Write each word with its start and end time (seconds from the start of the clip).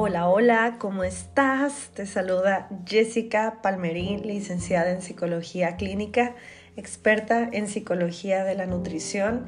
Hola, 0.00 0.28
hola, 0.28 0.76
¿cómo 0.78 1.02
estás? 1.02 1.90
Te 1.92 2.06
saluda 2.06 2.68
Jessica 2.86 3.58
Palmerín, 3.62 4.22
licenciada 4.28 4.92
en 4.92 5.02
psicología 5.02 5.74
clínica, 5.74 6.36
experta 6.76 7.48
en 7.50 7.66
psicología 7.66 8.44
de 8.44 8.54
la 8.54 8.66
nutrición. 8.66 9.46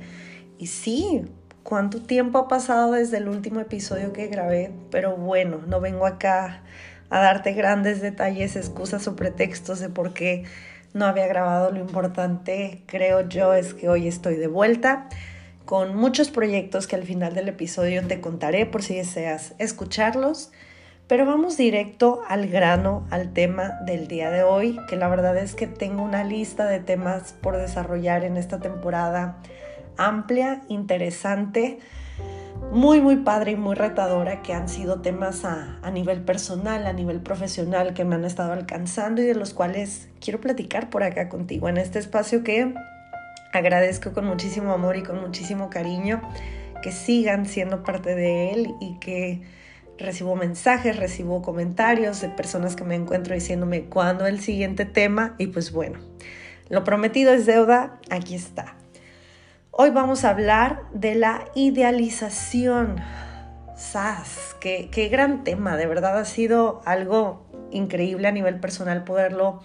Y 0.59 0.67
sí, 0.67 1.23
¿cuánto 1.63 2.03
tiempo 2.03 2.39
ha 2.39 2.49
pasado 2.49 2.91
desde 2.91 3.19
el 3.19 3.29
último 3.29 3.61
episodio 3.61 4.13
que 4.13 4.27
grabé? 4.27 4.73
Pero 4.91 5.17
bueno, 5.17 5.61
no 5.69 5.81
vengo 5.81 6.05
acá 6.05 6.65
a 7.11 7.21
darte 7.21 7.53
grandes 7.53 8.01
detalles, 8.01 8.57
excusas 8.57 9.07
o 9.07 9.15
pretextos 9.15 9.79
de 9.79 9.89
por 9.89 10.15
qué 10.15 10.43
no 10.95 11.07
había 11.07 11.29
grabado. 11.29 11.71
Lo 11.71 11.79
importante, 11.79 12.83
creo 12.87 13.29
yo, 13.29 13.55
es 13.55 13.73
que 13.73 13.89
hoy 13.89 14.09
estoy 14.09 14.35
de 14.35 14.49
vuelta 14.49 15.07
con 15.71 15.95
muchos 15.95 16.31
proyectos 16.31 16.89
que 16.89 16.97
al 16.97 17.05
final 17.05 17.33
del 17.33 17.47
episodio 17.47 18.05
te 18.05 18.21
contaré 18.21 18.67
por 18.67 18.83
si 18.83 18.97
deseas 18.97 19.55
escucharlos. 19.59 20.51
Pero 21.07 21.27
vamos 21.27 21.57
directo 21.57 22.23
al 22.27 22.49
grano, 22.49 23.07
al 23.09 23.33
tema 23.33 23.79
del 23.87 24.09
día 24.09 24.33
de 24.33 24.43
hoy, 24.43 24.81
que 24.89 24.97
la 24.97 25.07
verdad 25.07 25.37
es 25.37 25.55
que 25.55 25.69
tengo 25.69 26.03
una 26.03 26.25
lista 26.25 26.67
de 26.67 26.81
temas 26.81 27.37
por 27.41 27.57
desarrollar 27.57 28.25
en 28.25 28.37
esta 28.37 28.59
temporada 28.59 29.37
amplia, 29.97 30.63
interesante, 30.67 31.79
muy, 32.73 33.01
muy 33.01 33.19
padre 33.19 33.53
y 33.53 33.57
muy 33.57 33.77
retadora, 33.77 34.43
que 34.43 34.53
han 34.53 34.69
sido 34.69 35.01
temas 35.03 35.45
a, 35.45 35.79
a, 35.83 35.93
nivel 35.93 36.23
personal, 36.23 36.85
a 36.89 36.93
nivel 36.93 37.21
profesional, 37.21 37.95
que 37.95 38.05
me 38.05 38.17
han 38.17 38.25
estado 38.25 38.53
alcanzando 38.53 39.23
y 39.23 39.25
de 39.25 39.37
los 39.37 39.55
cuales 39.55 40.09
quiero 40.21 40.41
platicar 40.41 40.91
por 40.91 41.05
acá 41.05 41.29
contigo 41.29 41.69
en 41.69 41.77
este 41.77 42.01
espacio 42.01 42.43
que 42.43 42.75
agradezco 43.53 44.13
con 44.13 44.27
muchísimo 44.27 44.73
amor 44.73 44.97
y 44.97 45.03
con 45.03 45.21
muchísimo 45.21 45.71
cariño 45.71 46.21
que 46.83 46.93
sigan 46.93 47.47
siendo 47.47 47.83
parte 47.83 48.15
de 48.15 48.53
él 48.53 48.75
y 48.81 48.99
que 48.99 49.43
recibo 49.99 50.35
mensajes, 50.35 50.97
recibo 50.97 51.43
comentarios 51.43 52.21
de 52.21 52.31
personas 52.31 52.75
que 52.75 52.85
me 52.85 52.95
encuentro 52.95 53.35
diciéndome 53.35 53.85
cuándo 53.85 54.27
el 54.27 54.41
siguiente 54.41 54.87
tema 54.87 55.35
y 55.39 55.49
pues 55.49 55.73
bueno, 55.73 55.99
lo 56.69 56.85
prometido 56.85 57.33
es 57.33 57.47
deuda, 57.47 57.99
aquí 58.09 58.35
está. 58.35 58.77
Hoy 59.73 59.91
vamos 59.91 60.25
a 60.25 60.31
hablar 60.31 60.83
de 60.93 61.15
la 61.15 61.45
idealización. 61.55 62.97
SAS, 63.77 64.57
qué, 64.61 64.89
qué 64.91 65.09
gran 65.09 65.43
tema, 65.43 65.77
de 65.77 65.87
verdad 65.87 66.19
ha 66.19 66.25
sido 66.25 66.83
algo 66.85 67.47
increíble 67.71 68.29
a 68.29 68.33
nivel 68.33 68.61
personal 68.61 69.05
poderlo 69.05 69.63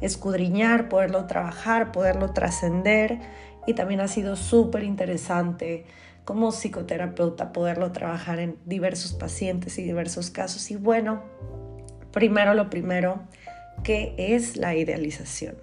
escudriñar, 0.00 0.88
poderlo 0.88 1.26
trabajar, 1.26 1.92
poderlo 1.92 2.32
trascender 2.32 3.18
y 3.66 3.74
también 3.74 4.00
ha 4.00 4.08
sido 4.08 4.36
súper 4.36 4.82
interesante 4.84 5.84
como 6.24 6.52
psicoterapeuta 6.52 7.52
poderlo 7.52 7.92
trabajar 7.92 8.38
en 8.38 8.58
diversos 8.66 9.14
pacientes 9.14 9.78
y 9.78 9.82
diversos 9.82 10.30
casos. 10.30 10.70
Y 10.70 10.76
bueno, 10.76 11.22
primero 12.12 12.54
lo 12.54 12.68
primero, 12.70 13.22
¿qué 13.82 14.14
es 14.18 14.56
la 14.56 14.74
idealización? 14.74 15.56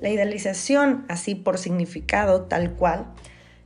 La 0.00 0.08
idealización, 0.08 1.04
así 1.08 1.34
por 1.34 1.58
significado 1.58 2.42
tal 2.42 2.74
cual, 2.74 3.06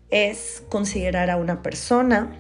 es 0.09 0.63
considerar 0.69 1.31
a 1.31 1.37
una 1.37 1.63
persona, 1.63 2.35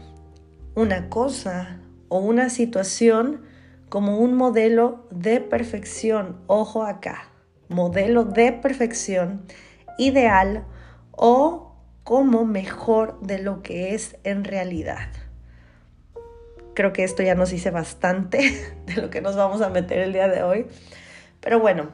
una 0.74 1.10
cosa 1.10 1.80
o 2.08 2.18
una 2.18 2.48
situación 2.48 3.42
como 3.90 4.18
un 4.18 4.34
modelo 4.34 5.06
de 5.10 5.40
perfección. 5.40 6.38
Ojo 6.46 6.84
acá, 6.84 7.31
modelo 7.72 8.24
de 8.24 8.52
perfección 8.52 9.42
ideal 9.98 10.64
o 11.10 11.74
como 12.04 12.44
mejor 12.44 13.20
de 13.20 13.38
lo 13.38 13.62
que 13.62 13.94
es 13.94 14.16
en 14.24 14.44
realidad. 14.44 15.08
Creo 16.74 16.92
que 16.92 17.04
esto 17.04 17.22
ya 17.22 17.34
nos 17.34 17.50
dice 17.50 17.70
bastante 17.70 18.74
de 18.86 19.00
lo 19.00 19.10
que 19.10 19.20
nos 19.20 19.36
vamos 19.36 19.60
a 19.62 19.68
meter 19.68 19.98
el 19.98 20.12
día 20.12 20.28
de 20.28 20.42
hoy. 20.42 20.66
Pero 21.40 21.60
bueno, 21.60 21.90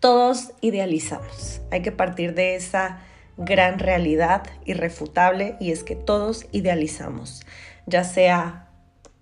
todos 0.00 0.52
idealizamos. 0.60 1.60
Hay 1.70 1.82
que 1.82 1.92
partir 1.92 2.34
de 2.34 2.56
esa 2.56 3.00
gran 3.36 3.78
realidad 3.78 4.42
irrefutable 4.64 5.56
y 5.60 5.72
es 5.72 5.82
que 5.82 5.96
todos 5.96 6.46
idealizamos, 6.52 7.44
ya 7.86 8.04
sea 8.04 8.68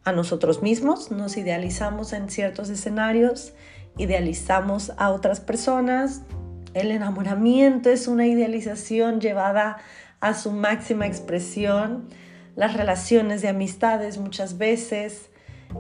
a 0.04 0.12
nosotros 0.12 0.62
mismos, 0.62 1.10
nos 1.10 1.36
idealizamos 1.36 2.12
en 2.12 2.28
ciertos 2.28 2.68
escenarios, 2.68 3.52
idealizamos 3.98 4.92
a 4.96 5.10
otras 5.10 5.40
personas. 5.40 6.22
El 6.74 6.90
enamoramiento 6.90 7.90
es 7.90 8.08
una 8.08 8.26
idealización 8.26 9.20
llevada 9.20 9.78
a 10.20 10.34
su 10.34 10.52
máxima 10.52 11.06
expresión. 11.06 12.08
Las 12.56 12.74
relaciones 12.74 13.42
de 13.42 13.48
amistades 13.48 14.18
muchas 14.18 14.58
veces. 14.58 15.30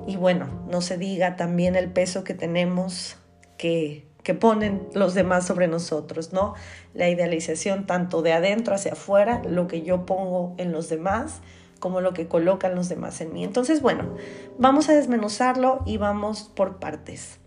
Y 0.06 0.16
bueno, 0.16 0.46
no 0.70 0.80
se 0.80 0.98
diga 0.98 1.36
también 1.36 1.76
el 1.76 1.90
peso 1.90 2.24
que 2.24 2.34
tenemos 2.34 3.16
que, 3.58 4.06
que 4.22 4.34
ponen 4.34 4.88
los 4.94 5.14
demás 5.14 5.46
sobre 5.46 5.68
nosotros, 5.68 6.32
¿no? 6.32 6.54
La 6.94 7.08
idealización 7.08 7.86
tanto 7.86 8.22
de 8.22 8.32
adentro 8.32 8.74
hacia 8.74 8.92
afuera, 8.92 9.42
lo 9.46 9.66
que 9.66 9.82
yo 9.82 10.06
pongo 10.06 10.54
en 10.56 10.72
los 10.72 10.88
demás, 10.88 11.40
como 11.78 12.00
lo 12.00 12.14
que 12.14 12.26
colocan 12.26 12.74
los 12.74 12.88
demás 12.88 13.20
en 13.20 13.32
mí. 13.32 13.44
Entonces, 13.44 13.82
bueno, 13.82 14.14
vamos 14.58 14.88
a 14.88 14.94
desmenuzarlo 14.94 15.82
y 15.84 15.98
vamos 15.98 16.50
por 16.54 16.78
partes. 16.78 17.41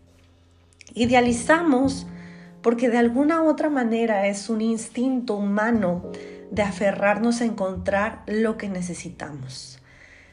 Idealizamos 0.95 2.07
porque 2.61 2.89
de 2.89 2.97
alguna 2.97 3.43
otra 3.43 3.69
manera 3.69 4.27
es 4.27 4.49
un 4.49 4.61
instinto 4.61 5.35
humano 5.35 6.09
de 6.49 6.63
aferrarnos 6.63 7.41
a 7.41 7.45
encontrar 7.45 8.23
lo 8.25 8.57
que 8.57 8.69
necesitamos. 8.69 9.79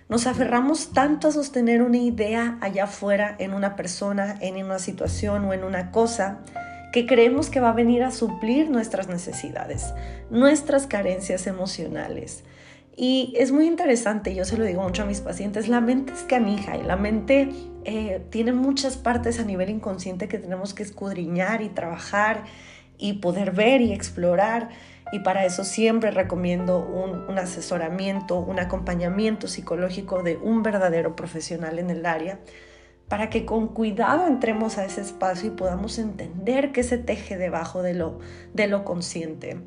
Nos 0.09 0.27
aferramos 0.27 0.93
tanto 0.93 1.29
a 1.29 1.33
sostener 1.33 1.83
una 1.83 1.99
idea 1.99 2.59
allá 2.61 2.85
afuera, 2.85 3.35
en 3.39 3.55
una 3.55 3.77
persona, 3.77 4.37
en 4.41 4.63
una 4.65 4.79
situación 4.79 5.45
o 5.47 5.53
en 5.53 5.65
una 5.65 5.91
cosa, 5.91 6.39
que 6.93 7.07
creemos 7.07 7.51
que 7.51 7.61
va 7.61 7.71
a 7.71 7.75
venir 7.75 8.05
a 8.05 8.11
suplir 8.11 8.71
nuestras 8.71 9.09
necesidades, 9.09 9.93
nuestras 10.31 10.87
carencias 10.87 11.47
emocionales, 11.47 12.45
y 12.97 13.35
es 13.39 13.53
muy 13.53 13.67
interesante, 13.67 14.35
yo 14.35 14.45
se 14.45 14.59
lo 14.59 14.65
digo 14.65 14.83
mucho 14.83 15.03
a 15.03 15.07
mis 15.07 15.21
pacientes, 15.21 15.69
la 15.69 15.81
mente 15.81 16.13
es 16.13 16.23
canija 16.25 16.77
y 16.77 16.83
la 16.83 16.97
mente 16.97 17.49
eh, 17.85 18.23
tiene 18.31 18.53
muchas 18.53 18.99
partes 18.99 19.41
a 19.41 19.45
nivel 19.45 19.71
inconsciente 19.71 20.29
que 20.29 20.39
tenemos 20.39 20.75
que 20.75 20.83
escudriñar 20.83 21.63
y 21.63 21.71
trabajar 21.71 22.45
y 22.99 23.15
poder 23.15 23.53
ver 23.53 23.81
y 23.81 23.93
explorar. 23.93 24.69
Y 25.11 25.21
para 25.21 25.45
eso 25.45 25.65
siempre 25.65 26.11
recomiendo 26.11 26.79
un, 26.79 27.29
un 27.29 27.39
asesoramiento, 27.39 28.39
un 28.39 28.59
acompañamiento 28.59 29.49
psicológico 29.49 30.23
de 30.23 30.37
un 30.37 30.63
verdadero 30.63 31.17
profesional 31.17 31.79
en 31.79 31.91
el 31.91 32.07
área 32.07 32.41
para 33.09 33.29
que 33.29 33.45
con 33.45 33.69
cuidado 33.69 34.27
entremos 34.27 34.79
a 34.79 34.87
ese 34.87 35.03
espacio 35.03 35.49
y 35.49 35.51
podamos 35.51 35.99
entender 35.99 36.73
qué 36.73 36.83
se 36.83 36.97
teje 36.97 37.37
debajo 37.37 37.83
de 37.83 37.93
lo, 37.93 38.21
de 38.55 38.69
lo 38.69 38.85
consciente. 38.85 39.59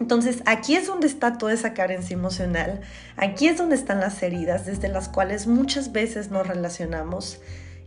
Entonces, 0.00 0.42
aquí 0.46 0.76
es 0.76 0.86
donde 0.86 1.06
está 1.06 1.38
toda 1.38 1.52
esa 1.52 1.74
carencia 1.74 2.14
emocional, 2.14 2.80
aquí 3.16 3.48
es 3.48 3.58
donde 3.58 3.74
están 3.74 4.00
las 4.00 4.22
heridas 4.22 4.64
desde 4.64 4.88
las 4.88 5.08
cuales 5.08 5.46
muchas 5.46 5.92
veces 5.92 6.30
nos 6.30 6.46
relacionamos 6.46 7.40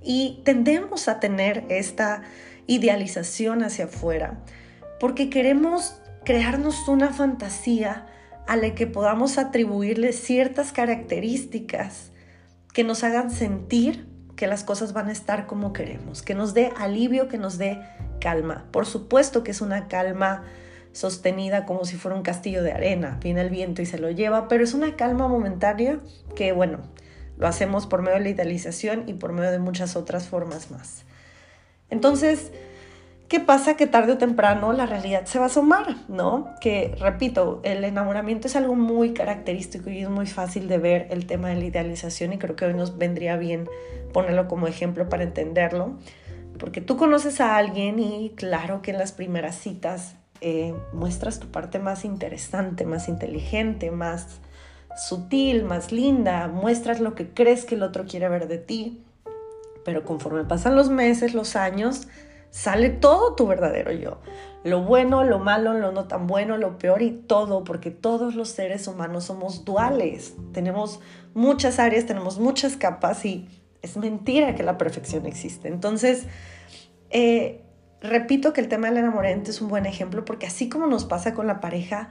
y 0.03 0.41
tendemos 0.43 1.07
a 1.07 1.19
tener 1.19 1.63
esta 1.69 2.23
idealización 2.67 3.63
hacia 3.63 3.85
afuera, 3.85 4.43
porque 4.99 5.29
queremos 5.29 6.01
crearnos 6.25 6.87
una 6.87 7.13
fantasía 7.13 8.07
a 8.47 8.57
la 8.57 8.75
que 8.75 8.87
podamos 8.87 9.37
atribuirle 9.37 10.11
ciertas 10.11 10.71
características 10.71 12.11
que 12.73 12.83
nos 12.83 13.03
hagan 13.03 13.31
sentir 13.31 14.07
que 14.35 14.47
las 14.47 14.63
cosas 14.63 14.93
van 14.93 15.07
a 15.07 15.11
estar 15.11 15.45
como 15.45 15.71
queremos, 15.71 16.21
que 16.21 16.33
nos 16.33 16.53
dé 16.53 16.71
alivio, 16.77 17.27
que 17.27 17.37
nos 17.37 17.57
dé 17.57 17.79
calma. 18.19 18.65
Por 18.71 18.85
supuesto 18.85 19.43
que 19.43 19.51
es 19.51 19.61
una 19.61 19.87
calma 19.87 20.43
sostenida 20.93 21.65
como 21.65 21.85
si 21.85 21.95
fuera 21.95 22.17
un 22.17 22.23
castillo 22.23 22.63
de 22.63 22.73
arena. 22.73 23.17
Viene 23.21 23.41
el 23.41 23.49
viento 23.49 23.81
y 23.81 23.85
se 23.85 23.97
lo 23.97 24.11
lleva, 24.11 24.47
pero 24.47 24.63
es 24.63 24.73
una 24.73 24.95
calma 24.95 25.27
momentánea 25.27 25.99
que, 26.35 26.51
bueno, 26.51 26.79
lo 27.37 27.47
hacemos 27.47 27.87
por 27.87 28.01
medio 28.01 28.17
de 28.17 28.23
la 28.23 28.29
idealización 28.29 29.03
y 29.07 29.13
por 29.13 29.33
medio 29.33 29.51
de 29.51 29.59
muchas 29.59 29.95
otras 29.95 30.27
formas 30.27 30.69
más. 30.69 31.03
Entonces, 31.89 32.51
¿qué 33.27 33.39
pasa? 33.39 33.75
Que 33.75 33.87
tarde 33.87 34.13
o 34.13 34.17
temprano 34.17 34.73
la 34.73 34.85
realidad 34.85 35.25
se 35.25 35.39
va 35.39 35.45
a 35.45 35.47
asomar, 35.47 35.95
¿no? 36.07 36.53
Que, 36.61 36.95
repito, 36.99 37.59
el 37.63 37.83
enamoramiento 37.83 38.47
es 38.47 38.55
algo 38.55 38.75
muy 38.75 39.13
característico 39.13 39.89
y 39.89 39.99
es 39.99 40.09
muy 40.09 40.27
fácil 40.27 40.67
de 40.67 40.77
ver 40.77 41.07
el 41.09 41.25
tema 41.25 41.49
de 41.49 41.55
la 41.55 41.65
idealización 41.65 42.33
y 42.33 42.37
creo 42.37 42.55
que 42.55 42.65
hoy 42.65 42.73
nos 42.73 42.97
vendría 42.97 43.37
bien 43.37 43.67
ponerlo 44.13 44.47
como 44.47 44.67
ejemplo 44.67 45.09
para 45.09 45.23
entenderlo. 45.23 45.97
Porque 46.59 46.79
tú 46.79 46.95
conoces 46.95 47.41
a 47.41 47.57
alguien 47.57 47.97
y 47.97 48.33
claro 48.35 48.81
que 48.81 48.91
en 48.91 48.99
las 48.99 49.13
primeras 49.13 49.55
citas 49.57 50.15
eh, 50.41 50.75
muestras 50.91 51.39
tu 51.39 51.47
parte 51.47 51.77
más 51.79 52.03
interesante, 52.03 52.85
más 52.85 53.07
inteligente, 53.07 53.91
más 53.91 54.39
sutil, 54.97 55.63
más 55.63 55.91
linda, 55.91 56.47
muestras 56.47 56.99
lo 56.99 57.15
que 57.15 57.29
crees 57.29 57.63
que 57.63 57.75
el 57.75 57.83
otro 57.83 58.05
quiere 58.05 58.27
ver 58.27 58.47
de 58.47 58.57
ti, 58.57 59.03
pero 59.85 60.03
conforme 60.03 60.43
pasan 60.43 60.75
los 60.75 60.89
meses, 60.89 61.33
los 61.33 61.55
años, 61.55 62.07
sale 62.49 62.89
todo 62.89 63.35
tu 63.35 63.47
verdadero 63.47 63.91
yo. 63.91 64.17
Lo 64.63 64.83
bueno, 64.83 65.23
lo 65.23 65.39
malo, 65.39 65.73
lo 65.73 65.91
no 65.91 66.05
tan 66.07 66.27
bueno, 66.27 66.57
lo 66.57 66.77
peor 66.77 67.01
y 67.01 67.11
todo, 67.11 67.63
porque 67.63 67.89
todos 67.89 68.35
los 68.35 68.49
seres 68.49 68.87
humanos 68.87 69.25
somos 69.25 69.65
duales. 69.65 70.35
Tenemos 70.53 70.99
muchas 71.33 71.79
áreas, 71.79 72.05
tenemos 72.05 72.39
muchas 72.39 72.77
capas 72.77 73.25
y 73.25 73.47
Es 73.81 73.97
mentira 73.97 74.53
que 74.53 74.61
la 74.61 74.77
perfección 74.77 75.25
existe. 75.25 75.67
Entonces, 75.67 76.27
eh, 77.09 77.63
repito 78.01 78.53
que 78.53 78.61
el 78.61 78.67
tema 78.67 78.87
del 78.87 78.97
enamoramiento 78.97 79.51
es 79.51 79.61
un 79.61 79.69
buen 79.69 79.85
ejemplo 79.85 80.25
porque 80.25 80.47
así 80.47 80.69
como 80.69 80.87
nos 80.87 81.05
pasa 81.05 81.33
con 81.33 81.47
la 81.47 81.59
pareja, 81.59 82.09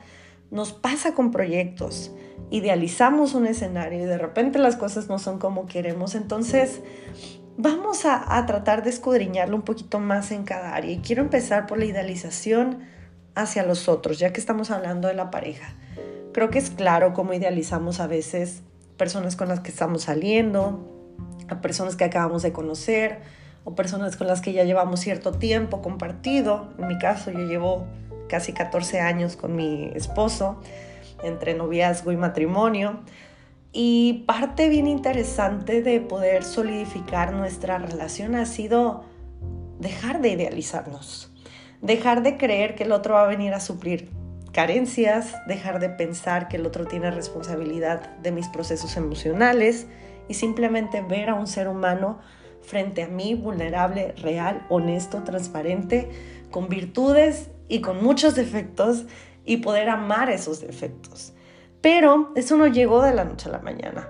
nos 0.50 0.72
pasa 0.72 1.14
con 1.14 1.30
proyectos. 1.30 2.12
Idealizamos 2.50 3.34
un 3.34 3.46
escenario 3.46 4.00
y 4.00 4.06
de 4.06 4.18
repente 4.18 4.58
las 4.58 4.76
cosas 4.76 5.08
no 5.08 5.18
son 5.18 5.38
como 5.38 5.66
queremos. 5.66 6.14
Entonces, 6.14 6.80
vamos 7.56 8.04
a, 8.04 8.36
a, 8.36 8.46
tratar 8.46 8.82
de 8.82 8.90
escudriñarlo 8.90 9.56
un 9.56 9.62
poquito 9.62 10.00
más 10.00 10.32
en 10.32 10.44
cada 10.44 10.74
área. 10.74 10.90
Y 10.90 10.98
quiero 10.98 11.22
empezar 11.22 11.66
por 11.66 11.78
la 11.78 11.84
idealización 11.84 12.80
hacia 13.34 13.64
los 13.64 13.88
otros, 13.88 14.18
ya 14.18 14.32
que 14.32 14.40
estamos 14.40 14.70
hablando 14.70 15.08
de 15.08 15.14
la 15.14 15.30
pareja. 15.30 15.74
Creo 16.32 16.50
que 16.50 16.58
es 16.58 16.70
claro 16.70 17.12
cómo 17.12 17.32
idealizamos 17.32 18.00
a 18.00 18.06
veces 18.06 18.62
personas 18.96 19.36
con 19.36 19.48
las 19.48 19.60
que 19.60 19.70
estamos 19.70 20.02
saliendo, 20.02 20.88
a 21.48 21.60
personas 21.60 21.96
que 21.96 22.04
acabamos 22.04 22.42
de 22.42 22.52
conocer 22.52 23.39
personas 23.74 24.16
con 24.16 24.26
las 24.26 24.40
que 24.40 24.52
ya 24.52 24.64
llevamos 24.64 25.00
cierto 25.00 25.32
tiempo 25.32 25.82
compartido. 25.82 26.68
En 26.78 26.88
mi 26.88 26.98
caso, 26.98 27.30
yo 27.30 27.40
llevo 27.40 27.86
casi 28.28 28.52
14 28.52 29.00
años 29.00 29.36
con 29.36 29.56
mi 29.56 29.90
esposo, 29.94 30.60
entre 31.22 31.54
noviazgo 31.54 32.12
y 32.12 32.16
matrimonio. 32.16 33.00
Y 33.72 34.24
parte 34.26 34.68
bien 34.68 34.86
interesante 34.86 35.82
de 35.82 36.00
poder 36.00 36.42
solidificar 36.44 37.32
nuestra 37.32 37.78
relación 37.78 38.34
ha 38.34 38.46
sido 38.46 39.04
dejar 39.78 40.20
de 40.20 40.30
idealizarnos, 40.30 41.32
dejar 41.80 42.22
de 42.22 42.36
creer 42.36 42.74
que 42.74 42.84
el 42.84 42.92
otro 42.92 43.14
va 43.14 43.24
a 43.24 43.28
venir 43.28 43.54
a 43.54 43.60
suplir 43.60 44.10
carencias, 44.52 45.36
dejar 45.46 45.78
de 45.78 45.88
pensar 45.88 46.48
que 46.48 46.56
el 46.56 46.66
otro 46.66 46.86
tiene 46.86 47.10
responsabilidad 47.10 48.16
de 48.18 48.32
mis 48.32 48.48
procesos 48.48 48.96
emocionales 48.96 49.86
y 50.28 50.34
simplemente 50.34 51.02
ver 51.02 51.30
a 51.30 51.34
un 51.34 51.46
ser 51.46 51.68
humano 51.68 52.18
frente 52.62 53.02
a 53.02 53.08
mí 53.08 53.34
vulnerable, 53.34 54.14
real, 54.18 54.66
honesto, 54.68 55.22
transparente, 55.22 56.10
con 56.50 56.68
virtudes 56.68 57.50
y 57.68 57.80
con 57.80 58.02
muchos 58.02 58.34
defectos 58.34 59.06
y 59.44 59.58
poder 59.58 59.88
amar 59.88 60.30
esos 60.30 60.60
defectos. 60.60 61.32
Pero 61.80 62.32
eso 62.36 62.56
no 62.56 62.66
llegó 62.66 63.02
de 63.02 63.14
la 63.14 63.24
noche 63.24 63.48
a 63.48 63.52
la 63.52 63.60
mañana. 63.60 64.08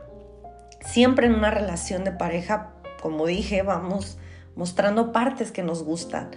Siempre 0.85 1.27
en 1.27 1.35
una 1.35 1.51
relación 1.51 2.05
de 2.05 2.13
pareja, 2.13 2.73
como 3.01 3.27
dije, 3.27 3.63
vamos 3.63 4.19
mostrando 4.57 5.13
partes 5.13 5.53
que 5.53 5.63
nos 5.63 5.85
gustan. 5.85 6.31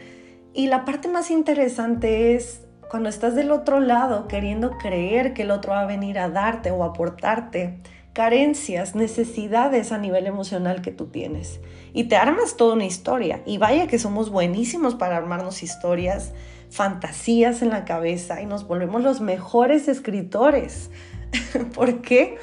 Y 0.54 0.68
la 0.68 0.86
parte 0.86 1.08
más 1.08 1.32
interesante 1.32 2.36
es 2.36 2.62
cuando 2.90 3.10
estás 3.10 3.34
del 3.34 3.52
otro 3.52 3.80
lado 3.80 4.28
queriendo 4.28 4.78
creer 4.78 5.34
que 5.34 5.42
el 5.42 5.52
otro 5.52 5.72
va 5.72 5.82
a 5.82 5.86
venir 5.88 6.20
a 6.20 6.30
darte 6.30 6.70
o 6.70 6.84
aportarte 6.84 7.80
carencias, 8.14 8.96
necesidades 8.96 9.92
a 9.92 9.98
nivel 9.98 10.28
emocional 10.28 10.82
que 10.82 10.92
tú 10.92 11.08
tienes. 11.08 11.60
Y 11.94 12.06
te 12.06 12.16
armas 12.16 12.56
toda 12.56 12.76
una 12.76 12.86
historia. 12.86 13.42
Y 13.46 13.58
vaya 13.58 13.88
que 13.88 14.00
somos 14.00 14.30
buenísimos 14.30 14.96
para 14.96 15.18
armarnos 15.18 15.64
historias, 15.64 16.32
fantasías 16.70 17.62
en 17.62 17.70
la 17.70 17.86
cabeza 17.86 18.42
y 18.42 18.46
nos 18.46 18.68
volvemos 18.68 19.04
los 19.04 19.22
mejores 19.22 19.88
escritores. 19.88 20.92
¿Por 21.74 22.02
qué? 22.02 22.38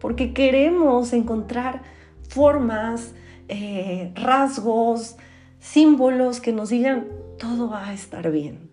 Porque 0.00 0.32
queremos 0.32 1.12
encontrar 1.12 1.82
formas, 2.28 3.12
eh, 3.48 4.12
rasgos, 4.14 5.16
símbolos 5.60 6.40
que 6.40 6.52
nos 6.52 6.70
digan 6.70 7.06
todo 7.38 7.68
va 7.68 7.88
a 7.88 7.92
estar 7.92 8.30
bien. 8.30 8.70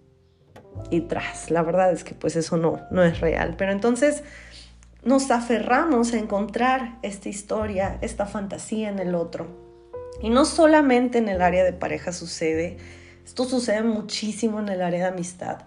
Y 0.92 1.02
tras, 1.02 1.52
la 1.52 1.64
verdad 1.64 1.92
es 1.92 2.04
que 2.04 2.14
pues 2.14 2.36
eso 2.36 2.58
no, 2.58 2.80
no 2.92 3.04
es 3.04 3.20
real. 3.20 3.56
Pero 3.58 3.72
entonces 3.72 4.24
nos 5.04 5.32
aferramos 5.32 6.14
a 6.14 6.18
encontrar 6.18 6.98
esta 7.02 7.30
historia, 7.30 7.98
esta 8.02 8.26
fantasía 8.26 8.90
en 8.90 9.00
el 9.00 9.16
otro. 9.16 9.48
Y 10.22 10.30
no 10.30 10.46
solamente 10.46 11.18
en 11.18 11.30
el 11.30 11.42
área 11.42 11.64
de 11.64 11.74
pareja 11.74 12.12
sucede, 12.12 12.78
esto 13.26 13.46
sucede 13.46 13.84
muchísimo 13.84 14.60
en 14.60 14.70
el 14.70 14.82
área 14.82 15.06
de 15.06 15.14
amistad. 15.14 15.60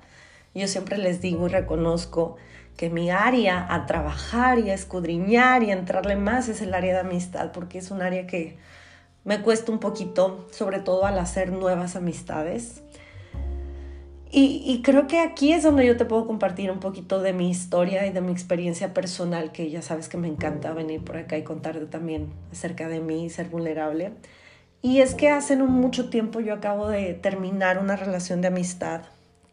Yo 0.55 0.69
siempre 0.69 0.99
les 0.99 1.23
digo 1.23 1.46
y 1.46 1.50
reconozco 1.50 2.37
que 2.76 2.90
mi 2.90 3.11
área 3.11 3.67
a 3.73 3.87
trabajar 3.87 4.58
y 4.58 4.70
a 4.70 4.75
escudriñar 4.75 5.62
y 5.62 5.70
a 5.70 5.75
entrarle 5.75 6.17
más 6.17 6.49
es 6.49 6.61
el 6.61 6.75
área 6.75 6.94
de 6.94 7.00
amistad, 7.00 7.52
porque 7.52 7.78
es 7.78 7.90
un 7.90 8.02
área 8.02 8.26
que 8.26 8.58
me 9.25 9.40
cuesta 9.40 9.73
un 9.73 9.78
poquito, 9.78 10.46
sobre 10.50 10.81
todo 10.81 11.06
al 11.06 11.19
hacer 11.19 11.52
nuevas 11.52 11.96
amistades. 11.96 12.82
Y, 14.34 14.81
creo 14.82 15.08
que 15.08 15.20
aquí 15.20 15.52
es 15.52 15.62
donde 15.62 15.87
yo 15.87 15.99
te 15.99 16.06
puedo 16.06 16.26
compartir 16.26 16.70
un 16.70 16.81
poquito 16.81 17.20
de 17.20 17.34
mi 17.34 17.50
historia 17.50 18.06
y 18.06 18.12
de 18.12 18.23
mi 18.23 18.32
experiencia 18.32 18.94
personal, 18.94 19.52
que 19.52 19.69
ya 19.69 19.82
sabes 19.82 20.08
que 20.08 20.17
me 20.17 20.26
encanta 20.26 20.73
venir 20.73 21.05
por 21.05 21.19
acá 21.19 21.37
y 21.37 21.43
contarte 21.43 21.84
también 21.84 22.32
acerca 22.50 22.88
de 22.88 23.00
mí 23.00 23.26
y 23.26 23.31
ser 23.31 23.50
vulnerable. 23.50 24.12
Y 24.81 25.00
es 25.00 25.14
que 25.14 25.29
hace 25.29 25.55
no 25.55 25.67
mucho 25.67 26.08
tiempo 26.08 26.40
yo 26.40 26.55
acabo 26.55 26.88
de 26.88 27.12
terminar 27.12 27.76
una 27.76 27.94
relación 27.94 28.40
de 28.40 28.49
amistad 28.49 29.02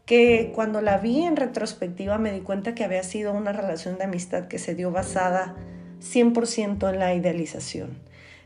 que 0.06 0.50
cuando 0.54 0.80
la 0.80 0.96
vi 0.96 1.24
en 1.24 1.36
retrospectiva 1.36 2.16
me 2.16 2.32
di 2.32 2.40
cuenta 2.40 2.74
que 2.74 2.82
había 2.82 3.02
sido 3.02 3.34
una 3.34 3.52
relación 3.52 3.98
de 3.98 4.04
amistad 4.04 4.48
que 4.48 4.58
se 4.58 4.74
dio 4.74 4.90
basada 4.90 5.56
100% 6.00 6.90
en 6.90 6.98
la 6.98 7.14
idealización. 7.14 7.98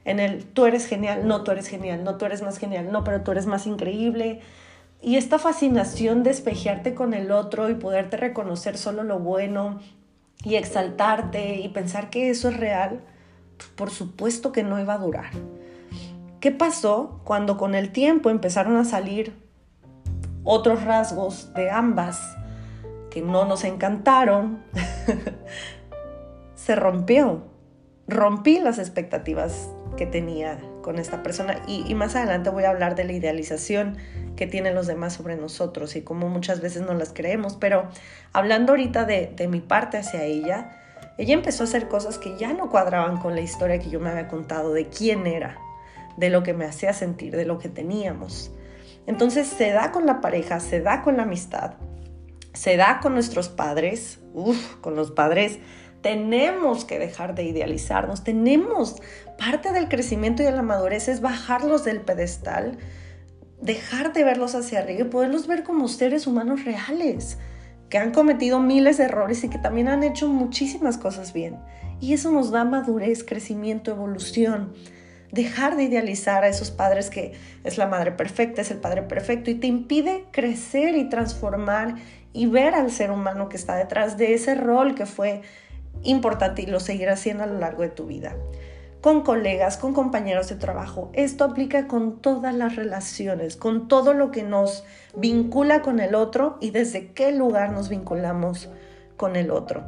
En 0.04 0.18
el 0.18 0.44
tú 0.44 0.66
eres 0.66 0.86
genial, 0.86 1.28
no 1.28 1.44
tú 1.44 1.52
eres 1.52 1.68
genial, 1.68 2.02
no 2.02 2.16
tú 2.18 2.26
eres 2.26 2.42
más 2.42 2.58
genial, 2.58 2.90
no, 2.90 3.04
pero 3.04 3.22
tú 3.22 3.30
eres 3.30 3.46
más 3.46 3.68
increíble. 3.68 4.40
Y 5.04 5.16
esta 5.16 5.38
fascinación 5.38 6.22
de 6.22 6.30
espejearte 6.30 6.94
con 6.94 7.12
el 7.12 7.30
otro 7.30 7.68
y 7.68 7.74
poderte 7.74 8.16
reconocer 8.16 8.78
solo 8.78 9.04
lo 9.04 9.18
bueno 9.18 9.78
y 10.42 10.54
exaltarte 10.54 11.56
y 11.60 11.68
pensar 11.68 12.08
que 12.08 12.30
eso 12.30 12.48
es 12.48 12.56
real, 12.56 13.02
por 13.76 13.90
supuesto 13.90 14.50
que 14.50 14.62
no 14.62 14.80
iba 14.80 14.94
a 14.94 14.98
durar. 14.98 15.30
¿Qué 16.40 16.52
pasó 16.52 17.20
cuando 17.24 17.58
con 17.58 17.74
el 17.74 17.92
tiempo 17.92 18.30
empezaron 18.30 18.76
a 18.78 18.86
salir 18.86 19.34
otros 20.42 20.84
rasgos 20.84 21.52
de 21.52 21.70
ambas 21.70 22.36
que 23.10 23.20
no 23.20 23.44
nos 23.44 23.64
encantaron, 23.64 24.62
se 26.54 26.76
rompió. 26.76 27.44
Rompí 28.08 28.58
las 28.58 28.78
expectativas 28.78 29.70
que 29.98 30.06
tenía 30.06 30.58
con 30.84 30.98
esta 30.98 31.22
persona 31.22 31.62
y, 31.66 31.94
más 31.94 32.14
adelante 32.14 32.50
voy 32.50 32.64
a 32.64 32.68
hablar 32.68 32.94
de 32.94 33.04
la 33.04 33.14
idealización 33.14 33.96
que 34.36 34.46
tienen 34.46 34.74
los 34.74 34.86
demás 34.86 35.14
sobre 35.14 35.34
nosotros 35.34 35.96
y 35.96 36.02
cómo 36.02 36.28
muchas 36.28 36.60
veces 36.60 36.82
no 36.82 36.92
las 36.92 37.14
creemos, 37.14 37.56
pero 37.56 37.88
hablando 38.34 38.72
ahorita 38.72 39.06
de, 39.06 39.32
de 39.34 39.48
mi 39.48 39.62
parte 39.62 39.96
hacia 39.96 40.24
ella, 40.24 40.82
ella 41.16 41.32
empezó 41.32 41.62
a 41.62 41.66
hacer 41.66 41.88
cosas 41.88 42.18
que 42.18 42.36
ya 42.36 42.52
no 42.52 42.68
cuadraban 42.68 43.16
con 43.16 43.34
la 43.34 43.40
historia 43.40 43.78
que 43.78 43.88
yo 43.88 43.98
me 43.98 44.10
había 44.10 44.28
contado 44.28 44.74
de 44.74 44.88
quién 44.90 45.26
era, 45.26 45.56
de 46.18 46.28
lo 46.28 46.42
que 46.42 46.52
me 46.52 46.66
hacía 46.66 46.92
sentir, 46.92 47.34
de 47.34 47.46
lo 47.46 47.58
que 47.58 47.70
teníamos. 47.70 48.52
Entonces 49.06 49.46
se 49.46 49.70
da 49.70 49.90
con 49.90 50.04
la 50.04 50.20
pareja, 50.20 50.60
se 50.60 50.82
da 50.82 51.00
con 51.00 51.16
la 51.16 51.22
amistad, 51.22 51.76
se 52.52 52.76
da 52.76 53.00
con 53.00 53.14
nuestros 53.14 53.48
padres, 53.48 54.20
uff, 54.34 54.76
con 54.82 54.96
los 54.96 55.12
padres. 55.12 55.60
Tenemos 56.04 56.84
que 56.84 56.98
dejar 56.98 57.34
de 57.34 57.44
idealizarnos, 57.44 58.24
tenemos, 58.24 59.00
parte 59.38 59.72
del 59.72 59.88
crecimiento 59.88 60.42
y 60.42 60.44
de 60.44 60.52
la 60.52 60.60
madurez 60.60 61.08
es 61.08 61.22
bajarlos 61.22 61.82
del 61.82 62.02
pedestal, 62.02 62.76
dejar 63.62 64.12
de 64.12 64.22
verlos 64.22 64.54
hacia 64.54 64.80
arriba 64.80 65.00
y 65.00 65.04
poderlos 65.04 65.46
ver 65.46 65.62
como 65.62 65.88
seres 65.88 66.26
humanos 66.26 66.66
reales, 66.66 67.38
que 67.88 67.96
han 67.96 68.10
cometido 68.10 68.60
miles 68.60 68.98
de 68.98 69.04
errores 69.04 69.44
y 69.44 69.48
que 69.48 69.56
también 69.56 69.88
han 69.88 70.02
hecho 70.02 70.28
muchísimas 70.28 70.98
cosas 70.98 71.32
bien. 71.32 71.56
Y 72.00 72.12
eso 72.12 72.30
nos 72.30 72.50
da 72.50 72.66
madurez, 72.66 73.24
crecimiento, 73.24 73.90
evolución 73.90 74.74
dejar 75.32 75.76
de 75.76 75.84
idealizar 75.84 76.44
a 76.44 76.48
esos 76.48 76.70
padres 76.70 77.10
que 77.10 77.32
es 77.64 77.76
la 77.76 77.86
madre 77.86 78.12
perfecta, 78.12 78.60
es 78.60 78.70
el 78.70 78.78
padre 78.78 79.02
perfecto 79.02 79.50
y 79.50 79.54
te 79.54 79.66
impide 79.66 80.26
crecer 80.30 80.96
y 80.96 81.08
transformar 81.08 81.96
y 82.32 82.46
ver 82.46 82.74
al 82.74 82.90
ser 82.90 83.10
humano 83.10 83.48
que 83.48 83.56
está 83.56 83.74
detrás 83.74 84.16
de 84.16 84.34
ese 84.34 84.54
rol 84.54 84.94
que 84.94 85.06
fue 85.06 85.42
importante 86.02 86.62
y 86.62 86.66
lo 86.66 86.80
seguirá 86.80 87.14
haciendo 87.14 87.44
a 87.44 87.46
lo 87.46 87.58
largo 87.58 87.82
de 87.82 87.88
tu 87.88 88.06
vida. 88.06 88.36
Con 89.00 89.22
colegas, 89.22 89.76
con 89.76 89.92
compañeros 89.92 90.48
de 90.48 90.56
trabajo. 90.56 91.10
Esto 91.12 91.44
aplica 91.44 91.86
con 91.86 92.20
todas 92.20 92.54
las 92.54 92.76
relaciones, 92.76 93.56
con 93.56 93.86
todo 93.86 94.14
lo 94.14 94.30
que 94.30 94.42
nos 94.42 94.84
vincula 95.14 95.82
con 95.82 96.00
el 96.00 96.14
otro 96.14 96.56
y 96.60 96.70
desde 96.70 97.12
qué 97.12 97.32
lugar 97.32 97.72
nos 97.72 97.88
vinculamos 97.88 98.70
con 99.16 99.36
el 99.36 99.50
otro. 99.50 99.84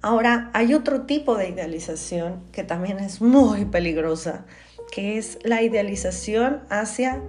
Ahora, 0.00 0.50
hay 0.52 0.74
otro 0.74 1.02
tipo 1.02 1.36
de 1.36 1.48
idealización 1.48 2.42
que 2.52 2.62
también 2.62 3.00
es 3.00 3.20
muy 3.20 3.64
peligrosa, 3.64 4.44
que 4.92 5.18
es 5.18 5.38
la 5.42 5.62
idealización 5.62 6.62
hacia 6.70 7.20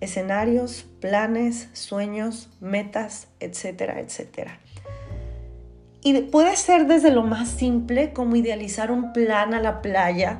escenarios, 0.00 0.86
planes, 1.00 1.68
sueños, 1.72 2.48
metas, 2.60 3.28
etcétera, 3.40 4.00
etcétera. 4.00 4.60
Y 6.06 6.22
puede 6.22 6.54
ser 6.54 6.86
desde 6.86 7.10
lo 7.10 7.24
más 7.24 7.48
simple 7.48 8.12
como 8.12 8.36
idealizar 8.36 8.92
un 8.92 9.12
plan 9.12 9.54
a 9.54 9.60
la 9.60 9.82
playa 9.82 10.38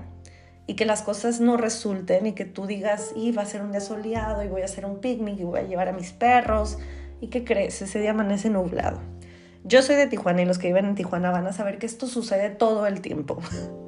y 0.68 0.74
que 0.74 0.84
las 0.84 1.02
cosas 1.02 1.40
no 1.40 1.56
resulten 1.56 2.24
y 2.24 2.34
que 2.34 2.44
tú 2.44 2.68
digas, 2.68 3.10
y 3.16 3.32
va 3.32 3.42
a 3.42 3.46
ser 3.46 3.62
un 3.62 3.72
día 3.72 3.80
soleado 3.80 4.44
y 4.44 4.46
voy 4.46 4.62
a 4.62 4.66
hacer 4.66 4.86
un 4.86 5.00
picnic 5.00 5.40
y 5.40 5.42
voy 5.42 5.58
a 5.58 5.62
llevar 5.64 5.88
a 5.88 5.92
mis 5.92 6.12
perros 6.12 6.78
y 7.20 7.30
que 7.30 7.42
crees, 7.42 7.82
ese 7.82 7.98
día 7.98 8.12
amanece 8.12 8.48
nublado. 8.48 9.00
Yo 9.64 9.82
soy 9.82 9.96
de 9.96 10.06
Tijuana 10.06 10.42
y 10.42 10.44
los 10.44 10.58
que 10.58 10.68
viven 10.68 10.84
en 10.84 10.94
Tijuana 10.94 11.32
van 11.32 11.48
a 11.48 11.52
saber 11.52 11.78
que 11.78 11.86
esto 11.86 12.06
sucede 12.06 12.50
todo 12.50 12.86
el 12.86 13.00
tiempo. 13.00 13.40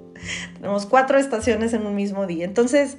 Tenemos 0.55 0.85
cuatro 0.85 1.17
estaciones 1.17 1.75
en 1.75 1.87
un 1.87 1.95
mismo 1.95 2.27
día. 2.27 2.45
Entonces, 2.45 2.97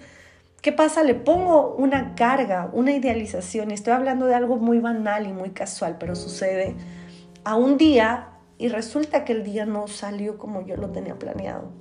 ¿qué 0.61 0.71
pasa? 0.71 1.03
Le 1.03 1.15
pongo 1.15 1.75
una 1.75 2.15
carga, 2.15 2.69
una 2.71 2.93
idealización, 2.93 3.71
estoy 3.71 3.91
hablando 3.91 4.25
de 4.25 4.35
algo 4.35 4.55
muy 4.55 4.79
banal 4.79 5.27
y 5.27 5.33
muy 5.33 5.49
casual, 5.49 5.97
pero 5.99 6.15
sucede 6.15 6.77
a 7.43 7.57
un 7.57 7.77
día 7.77 8.29
y 8.59 8.67
resulta 8.67 9.23
que 9.23 9.31
el 9.31 9.43
día 9.43 9.65
no 9.65 9.87
salió 9.87 10.37
como 10.37 10.63
yo 10.65 10.75
lo 10.75 10.89
tenía 10.89 11.17
planeado. 11.17 11.71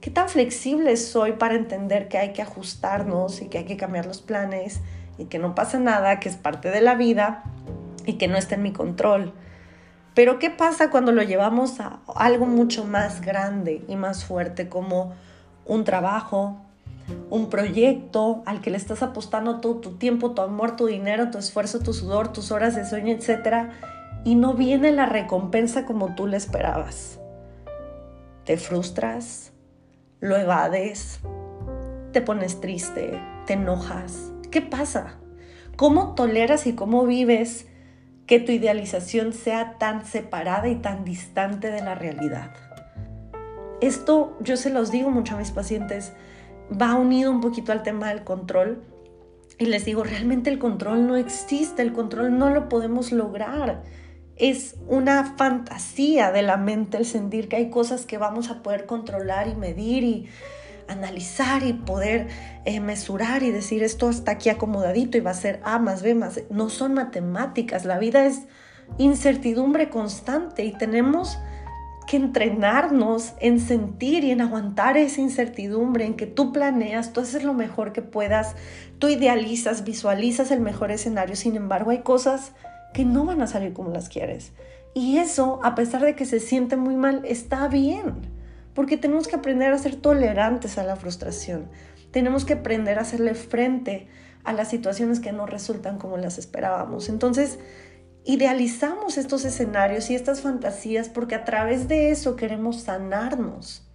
¿Qué 0.00 0.10
tan 0.10 0.28
flexible 0.28 0.96
soy 0.96 1.32
para 1.32 1.54
entender 1.54 2.08
que 2.08 2.18
hay 2.18 2.32
que 2.32 2.42
ajustarnos 2.42 3.40
y 3.40 3.48
que 3.48 3.58
hay 3.58 3.64
que 3.64 3.76
cambiar 3.76 4.06
los 4.06 4.20
planes 4.20 4.80
y 5.18 5.26
que 5.26 5.38
no 5.38 5.54
pasa 5.54 5.78
nada, 5.78 6.18
que 6.18 6.28
es 6.28 6.36
parte 6.36 6.70
de 6.70 6.80
la 6.80 6.96
vida 6.96 7.44
y 8.06 8.14
que 8.14 8.26
no 8.26 8.36
está 8.36 8.56
en 8.56 8.62
mi 8.62 8.72
control? 8.72 9.32
Pero 10.14 10.40
¿qué 10.40 10.50
pasa 10.50 10.90
cuando 10.90 11.12
lo 11.12 11.22
llevamos 11.22 11.78
a 11.78 12.00
algo 12.16 12.44
mucho 12.44 12.84
más 12.84 13.20
grande 13.20 13.84
y 13.86 13.94
más 13.94 14.24
fuerte 14.24 14.68
como 14.68 15.14
un 15.64 15.84
trabajo, 15.84 16.56
un 17.28 17.48
proyecto 17.50 18.42
al 18.46 18.60
que 18.60 18.70
le 18.70 18.78
estás 18.78 19.04
apostando 19.04 19.60
todo 19.60 19.76
tu 19.76 19.92
tiempo, 19.92 20.32
tu 20.32 20.42
amor, 20.42 20.74
tu 20.74 20.86
dinero, 20.86 21.30
tu 21.30 21.38
esfuerzo, 21.38 21.78
tu 21.78 21.92
sudor, 21.92 22.32
tus 22.32 22.50
horas 22.50 22.74
de 22.74 22.84
sueño, 22.84 23.14
etcétera, 23.14 23.70
y 24.24 24.34
no 24.34 24.54
viene 24.54 24.92
la 24.92 25.06
recompensa 25.06 25.86
como 25.86 26.14
tú 26.14 26.26
le 26.26 26.36
esperabas? 26.36 27.20
Te 28.44 28.56
frustras, 28.56 29.52
lo 30.20 30.36
evades, 30.36 31.20
te 32.12 32.20
pones 32.20 32.60
triste, 32.60 33.20
te 33.46 33.54
enojas. 33.54 34.32
¿Qué 34.50 34.62
pasa? 34.62 35.18
¿Cómo 35.76 36.14
toleras 36.14 36.66
y 36.66 36.74
cómo 36.74 37.06
vives 37.06 37.66
que 38.30 38.38
tu 38.38 38.52
idealización 38.52 39.32
sea 39.32 39.76
tan 39.78 40.06
separada 40.06 40.68
y 40.68 40.76
tan 40.76 41.04
distante 41.04 41.72
de 41.72 41.80
la 41.80 41.96
realidad. 41.96 42.52
Esto 43.80 44.36
yo 44.38 44.56
se 44.56 44.70
los 44.70 44.92
digo 44.92 45.10
mucho 45.10 45.34
a 45.34 45.38
mis 45.38 45.50
pacientes, 45.50 46.12
va 46.70 46.94
unido 46.94 47.32
un 47.32 47.40
poquito 47.40 47.72
al 47.72 47.82
tema 47.82 48.10
del 48.10 48.22
control 48.22 48.84
y 49.58 49.66
les 49.66 49.84
digo, 49.84 50.04
realmente 50.04 50.48
el 50.48 50.60
control 50.60 51.08
no 51.08 51.16
existe, 51.16 51.82
el 51.82 51.92
control 51.92 52.38
no 52.38 52.50
lo 52.50 52.68
podemos 52.68 53.10
lograr. 53.10 53.82
Es 54.40 54.76
una 54.88 55.34
fantasía 55.36 56.32
de 56.32 56.40
la 56.40 56.56
mente 56.56 56.96
el 56.96 57.04
sentir 57.04 57.48
que 57.48 57.56
hay 57.56 57.68
cosas 57.68 58.06
que 58.06 58.16
vamos 58.16 58.48
a 58.48 58.62
poder 58.62 58.86
controlar 58.86 59.48
y 59.48 59.54
medir 59.54 60.02
y 60.02 60.28
analizar 60.88 61.62
y 61.62 61.74
poder 61.74 62.28
eh, 62.64 62.80
mesurar 62.80 63.42
y 63.42 63.50
decir 63.50 63.82
esto 63.82 64.08
está 64.08 64.32
aquí 64.32 64.48
acomodadito 64.48 65.18
y 65.18 65.20
va 65.20 65.32
a 65.32 65.34
ser 65.34 65.60
A 65.62 65.78
más 65.78 66.02
B 66.02 66.14
más. 66.14 66.40
No 66.48 66.70
son 66.70 66.94
matemáticas, 66.94 67.84
la 67.84 67.98
vida 67.98 68.24
es 68.24 68.44
incertidumbre 68.96 69.90
constante 69.90 70.64
y 70.64 70.72
tenemos 70.72 71.38
que 72.08 72.16
entrenarnos 72.16 73.34
en 73.40 73.60
sentir 73.60 74.24
y 74.24 74.30
en 74.30 74.40
aguantar 74.40 74.96
esa 74.96 75.20
incertidumbre, 75.20 76.06
en 76.06 76.14
que 76.14 76.26
tú 76.26 76.50
planeas, 76.50 77.12
tú 77.12 77.20
haces 77.20 77.44
lo 77.44 77.52
mejor 77.52 77.92
que 77.92 78.00
puedas, 78.00 78.56
tú 78.98 79.08
idealizas, 79.08 79.84
visualizas 79.84 80.50
el 80.50 80.60
mejor 80.60 80.90
escenario, 80.90 81.36
sin 81.36 81.56
embargo 81.56 81.90
hay 81.90 82.00
cosas 82.00 82.52
que 82.92 83.04
no 83.04 83.24
van 83.24 83.42
a 83.42 83.46
salir 83.46 83.72
como 83.72 83.90
las 83.90 84.08
quieres. 84.08 84.52
Y 84.94 85.18
eso, 85.18 85.60
a 85.62 85.74
pesar 85.74 86.02
de 86.02 86.16
que 86.16 86.26
se 86.26 86.40
siente 86.40 86.76
muy 86.76 86.96
mal, 86.96 87.22
está 87.24 87.68
bien 87.68 88.40
porque 88.74 88.96
tenemos 88.96 89.28
que 89.28 89.36
aprender 89.36 89.72
a 89.72 89.78
ser 89.78 89.96
tolerantes 89.96 90.78
a 90.78 90.84
la 90.84 90.96
frustración. 90.96 91.68
Tenemos 92.12 92.44
que 92.44 92.54
aprender 92.54 92.98
a 92.98 93.02
hacerle 93.02 93.34
frente 93.34 94.08
a 94.44 94.52
las 94.52 94.68
situaciones 94.68 95.20
que 95.20 95.32
no 95.32 95.46
resultan 95.46 95.98
como 95.98 96.16
las 96.16 96.38
esperábamos. 96.38 97.08
Entonces, 97.08 97.58
idealizamos 98.24 99.18
estos 99.18 99.44
escenarios 99.44 100.10
y 100.10 100.14
estas 100.14 100.40
fantasías 100.40 101.08
porque 101.08 101.34
a 101.34 101.44
través 101.44 101.88
de 101.88 102.10
eso 102.10 102.36
queremos 102.36 102.80
sanarnos. 102.82 103.86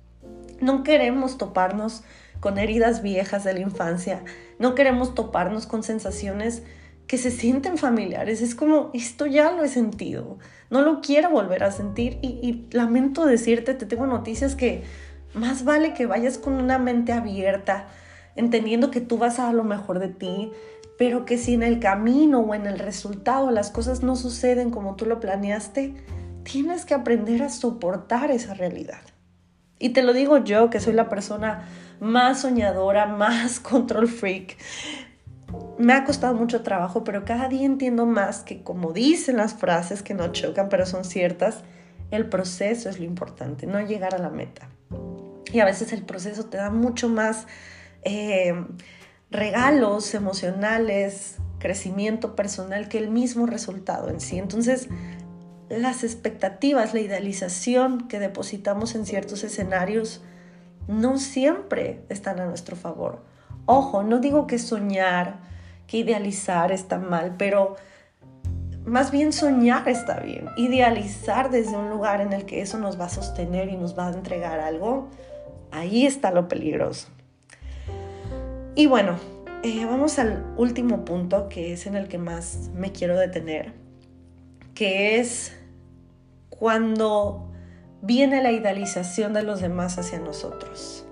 No 0.61 0.83
queremos 0.83 1.37
toparnos 1.37 2.03
con 2.39 2.57
heridas 2.57 3.01
viejas 3.01 3.43
de 3.43 3.53
la 3.53 3.61
infancia, 3.61 4.23
no 4.59 4.75
queremos 4.75 5.15
toparnos 5.15 5.67
con 5.67 5.83
sensaciones 5.83 6.63
que 7.07 7.17
se 7.17 7.31
sienten 7.31 7.77
familiares. 7.77 8.41
Es 8.41 8.55
como, 8.55 8.89
esto 8.93 9.25
ya 9.25 9.51
lo 9.51 9.63
he 9.63 9.69
sentido, 9.69 10.37
no 10.69 10.81
lo 10.81 11.01
quiero 11.01 11.29
volver 11.29 11.63
a 11.63 11.71
sentir 11.71 12.17
y, 12.21 12.67
lamento 12.71 13.25
decirte, 13.25 13.73
te 13.73 13.85
tengo 13.85 14.07
noticias 14.07 14.55
que 14.55 14.83
más 15.33 15.63
vale 15.63 15.93
que 15.93 16.05
vayas 16.05 16.37
con 16.37 16.53
una 16.53 16.79
mente 16.79 17.11
abierta, 17.11 17.87
entendiendo 18.35 18.91
que 18.91 19.01
tú 19.01 19.17
vas 19.17 19.39
a 19.39 19.51
lo 19.53 19.63
mejor 19.63 19.99
de 19.99 20.07
ti, 20.07 20.51
pero 20.97 21.25
que 21.25 21.37
si 21.37 21.53
en 21.53 21.63
el 21.63 21.79
camino 21.79 22.39
o 22.39 22.53
en 22.55 22.65
el 22.65 22.79
resultado 22.79 23.51
las 23.51 23.69
cosas 23.69 24.01
no 24.01 24.15
suceden 24.15 24.71
como 24.71 24.95
tú 24.95 25.05
lo 25.05 25.19
planeaste, 25.19 25.93
tienes 26.43 26.85
que 26.85 26.93
aprender 26.93 27.43
a 27.43 27.49
soportar 27.49 28.31
esa 28.31 28.53
realidad. 28.53 29.01
Y 29.77 29.89
te 29.89 30.03
lo 30.03 30.13
digo 30.13 30.37
yo, 30.37 30.69
que 30.69 30.79
soy 30.79 30.93
la 30.93 31.09
persona 31.09 31.67
más 31.99 32.41
soñadora, 32.41 33.05
más 33.07 33.59
control 33.59 34.07
freak, 34.07 34.57
me 35.77 35.93
ha 35.93 36.03
costado 36.05 36.33
mucho 36.33 36.61
trabajo, 36.61 37.03
pero 37.03 37.25
cada 37.25 37.49
día 37.49 37.65
entiendo 37.65 38.05
más 38.05 38.41
que 38.41 38.63
como 38.63 38.93
dicen 38.93 39.37
las 39.37 39.53
frases 39.53 40.03
que 40.03 40.13
no 40.13 40.31
chocan, 40.31 40.69
pero 40.69 40.85
son 40.85 41.03
ciertas, 41.03 41.59
el 42.11 42.29
proceso 42.29 42.89
es 42.89 42.99
lo 42.99 43.05
importante, 43.05 43.67
no 43.67 43.81
llegar 43.81 44.15
a 44.15 44.19
la 44.19 44.29
meta. 44.29 44.69
Y 45.51 45.59
a 45.59 45.65
veces 45.65 45.93
el 45.93 46.03
proceso 46.03 46.45
te 46.45 46.57
da 46.57 46.69
mucho 46.69 47.09
más 47.09 47.47
eh, 48.03 48.53
regalos 49.31 50.13
emocionales, 50.13 51.37
crecimiento 51.59 52.35
personal 52.35 52.87
que 52.87 52.97
el 52.97 53.09
mismo 53.09 53.45
resultado 53.45 54.09
en 54.09 54.19
sí. 54.19 54.37
Entonces, 54.37 54.87
las 55.69 56.03
expectativas, 56.03 56.93
la 56.93 56.99
idealización 56.99 58.07
que 58.07 58.19
depositamos 58.19 58.95
en 58.95 59.05
ciertos 59.05 59.43
escenarios 59.43 60.21
no 60.87 61.17
siempre 61.17 62.03
están 62.09 62.39
a 62.39 62.45
nuestro 62.45 62.75
favor. 62.75 63.23
Ojo, 63.65 64.03
no 64.03 64.19
digo 64.19 64.45
que 64.45 64.59
soñar, 64.59 65.39
que 65.87 65.97
idealizar 65.97 66.71
está 66.71 66.97
mal, 66.97 67.35
pero 67.37 67.75
más 68.85 69.11
bien 69.11 69.33
soñar 69.33 69.89
está 69.89 70.19
bien. 70.19 70.49
Idealizar 70.57 71.49
desde 71.49 71.75
un 71.75 71.89
lugar 71.89 72.21
en 72.21 72.33
el 72.33 72.45
que 72.45 72.61
eso 72.61 72.77
nos 72.77 72.99
va 72.99 73.05
a 73.05 73.09
sostener 73.09 73.69
y 73.69 73.77
nos 73.77 73.97
va 73.97 74.07
a 74.07 74.13
entregar 74.13 74.59
algo, 74.59 75.09
ahí 75.71 76.05
está 76.05 76.31
lo 76.31 76.47
peligroso. 76.47 77.07
Y 78.75 78.87
bueno, 78.87 79.17
eh, 79.63 79.85
vamos 79.85 80.19
al 80.19 80.45
último 80.57 81.05
punto, 81.05 81.49
que 81.49 81.73
es 81.73 81.87
en 81.87 81.95
el 81.95 82.07
que 82.07 82.17
más 82.17 82.69
me 82.75 82.91
quiero 82.91 83.17
detener, 83.17 83.73
que 84.73 85.17
es 85.17 85.57
cuando 86.49 87.51
viene 88.01 88.43
la 88.43 88.51
idealización 88.51 89.33
de 89.33 89.43
los 89.43 89.61
demás 89.61 89.97
hacia 89.97 90.19
nosotros. 90.19 91.07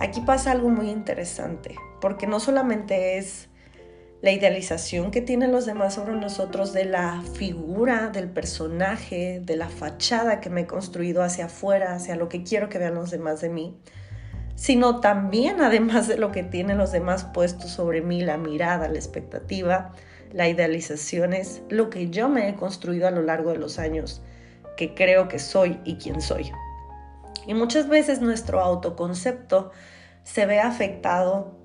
Aquí 0.00 0.20
pasa 0.20 0.50
algo 0.52 0.68
muy 0.68 0.90
interesante, 0.90 1.74
porque 2.00 2.26
no 2.26 2.40
solamente 2.40 3.16
es 3.18 3.47
la 4.20 4.32
idealización 4.32 5.10
que 5.10 5.20
tienen 5.20 5.52
los 5.52 5.64
demás 5.64 5.94
sobre 5.94 6.16
nosotros 6.16 6.72
de 6.72 6.84
la 6.84 7.22
figura, 7.34 8.08
del 8.08 8.28
personaje, 8.28 9.40
de 9.44 9.56
la 9.56 9.68
fachada 9.68 10.40
que 10.40 10.50
me 10.50 10.62
he 10.62 10.66
construido 10.66 11.22
hacia 11.22 11.46
afuera, 11.46 11.94
hacia 11.94 12.16
lo 12.16 12.28
que 12.28 12.42
quiero 12.42 12.68
que 12.68 12.78
vean 12.78 12.96
los 12.96 13.10
demás 13.10 13.40
de 13.40 13.48
mí, 13.48 13.76
sino 14.56 15.00
también 15.00 15.60
además 15.60 16.08
de 16.08 16.18
lo 16.18 16.32
que 16.32 16.42
tienen 16.42 16.78
los 16.78 16.90
demás 16.90 17.24
puestos 17.32 17.70
sobre 17.70 18.00
mí, 18.00 18.22
la 18.22 18.38
mirada, 18.38 18.88
la 18.88 18.98
expectativa, 18.98 19.92
la 20.32 20.48
idealización 20.48 21.32
es 21.32 21.62
lo 21.68 21.88
que 21.88 22.10
yo 22.10 22.28
me 22.28 22.48
he 22.48 22.54
construido 22.56 23.06
a 23.06 23.12
lo 23.12 23.22
largo 23.22 23.52
de 23.52 23.58
los 23.58 23.78
años, 23.78 24.20
que 24.76 24.94
creo 24.94 25.28
que 25.28 25.38
soy 25.38 25.80
y 25.84 25.96
quién 25.96 26.20
soy. 26.20 26.50
Y 27.46 27.54
muchas 27.54 27.88
veces 27.88 28.20
nuestro 28.20 28.60
autoconcepto 28.60 29.70
se 30.22 30.44
ve 30.44 30.60
afectado 30.60 31.56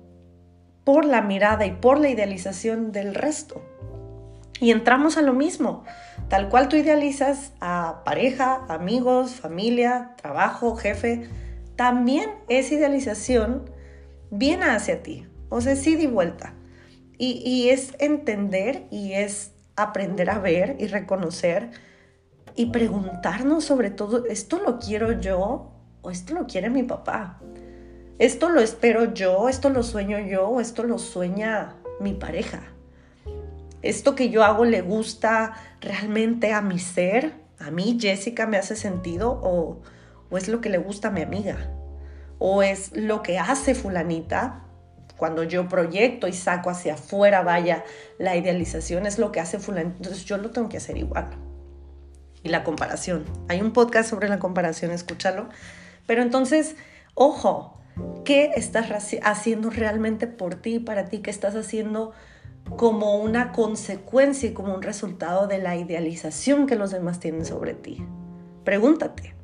por 0.84 1.04
la 1.04 1.22
mirada 1.22 1.66
y 1.66 1.72
por 1.72 1.98
la 1.98 2.10
idealización 2.10 2.92
del 2.92 3.14
resto. 3.14 3.62
Y 4.60 4.70
entramos 4.70 5.16
a 5.16 5.22
lo 5.22 5.32
mismo, 5.32 5.84
tal 6.28 6.48
cual 6.48 6.68
tú 6.68 6.76
idealizas 6.76 7.52
a 7.60 8.02
pareja, 8.04 8.64
amigos, 8.68 9.32
familia, 9.32 10.14
trabajo, 10.16 10.76
jefe, 10.76 11.28
también 11.76 12.30
esa 12.48 12.74
idealización 12.74 13.68
viene 14.30 14.66
hacia 14.66 15.02
ti, 15.02 15.26
o 15.48 15.60
sea, 15.60 15.74
sí 15.74 15.96
di 15.96 16.06
vuelta. 16.06 16.54
Y, 17.18 17.42
y 17.44 17.70
es 17.70 17.94
entender 17.98 18.86
y 18.90 19.14
es 19.14 19.52
aprender 19.76 20.30
a 20.30 20.38
ver 20.38 20.76
y 20.78 20.86
reconocer 20.86 21.70
y 22.54 22.66
preguntarnos 22.66 23.64
sobre 23.64 23.90
todo, 23.90 24.24
¿esto 24.26 24.60
lo 24.60 24.78
quiero 24.78 25.12
yo 25.12 25.72
o 26.02 26.10
esto 26.10 26.34
lo 26.34 26.46
quiere 26.46 26.70
mi 26.70 26.84
papá? 26.84 27.40
Esto 28.18 28.48
lo 28.48 28.60
espero 28.60 29.12
yo, 29.12 29.48
esto 29.48 29.70
lo 29.70 29.82
sueño 29.82 30.18
yo, 30.18 30.60
esto 30.60 30.84
lo 30.84 30.98
sueña 30.98 31.76
mi 32.00 32.12
pareja. 32.12 32.60
Esto 33.82 34.14
que 34.14 34.30
yo 34.30 34.44
hago 34.44 34.64
le 34.64 34.80
gusta 34.80 35.54
realmente 35.80 36.52
a 36.52 36.62
mi 36.62 36.78
ser, 36.78 37.34
a 37.58 37.70
mí 37.70 37.98
Jessica 38.00 38.46
me 38.46 38.56
hace 38.56 38.76
sentido 38.76 39.32
o, 39.42 39.82
o 40.30 40.38
es 40.38 40.48
lo 40.48 40.60
que 40.60 40.70
le 40.70 40.78
gusta 40.78 41.08
a 41.08 41.10
mi 41.10 41.22
amiga. 41.22 41.70
O 42.38 42.62
es 42.62 42.96
lo 42.96 43.22
que 43.22 43.38
hace 43.38 43.74
fulanita 43.74 44.64
cuando 45.16 45.44
yo 45.44 45.68
proyecto 45.68 46.26
y 46.26 46.32
saco 46.32 46.70
hacia 46.70 46.94
afuera, 46.94 47.42
vaya, 47.42 47.84
la 48.18 48.36
idealización 48.36 49.06
es 49.06 49.18
lo 49.18 49.32
que 49.32 49.40
hace 49.40 49.58
fulanita. 49.58 49.96
Entonces 49.98 50.24
yo 50.24 50.38
lo 50.38 50.50
tengo 50.50 50.68
que 50.68 50.78
hacer 50.78 50.96
igual. 50.96 51.30
Y 52.42 52.48
la 52.48 52.64
comparación. 52.64 53.24
Hay 53.48 53.60
un 53.60 53.72
podcast 53.72 54.10
sobre 54.10 54.28
la 54.28 54.38
comparación, 54.38 54.90
escúchalo. 54.90 55.48
Pero 56.06 56.22
entonces 56.22 56.76
Ojo, 57.14 57.78
¿qué 58.24 58.52
estás 58.56 58.86
haciendo 59.22 59.70
realmente 59.70 60.26
por 60.26 60.54
ti, 60.56 60.78
para 60.78 61.06
ti? 61.06 61.18
¿Qué 61.18 61.30
estás 61.30 61.54
haciendo 61.56 62.12
como 62.76 63.18
una 63.18 63.52
consecuencia 63.52 64.48
y 64.48 64.52
como 64.52 64.74
un 64.74 64.82
resultado 64.82 65.46
de 65.46 65.58
la 65.58 65.76
idealización 65.76 66.66
que 66.66 66.76
los 66.76 66.90
demás 66.90 67.20
tienen 67.20 67.44
sobre 67.44 67.74
ti? 67.74 68.04
Pregúntate. 68.64 69.34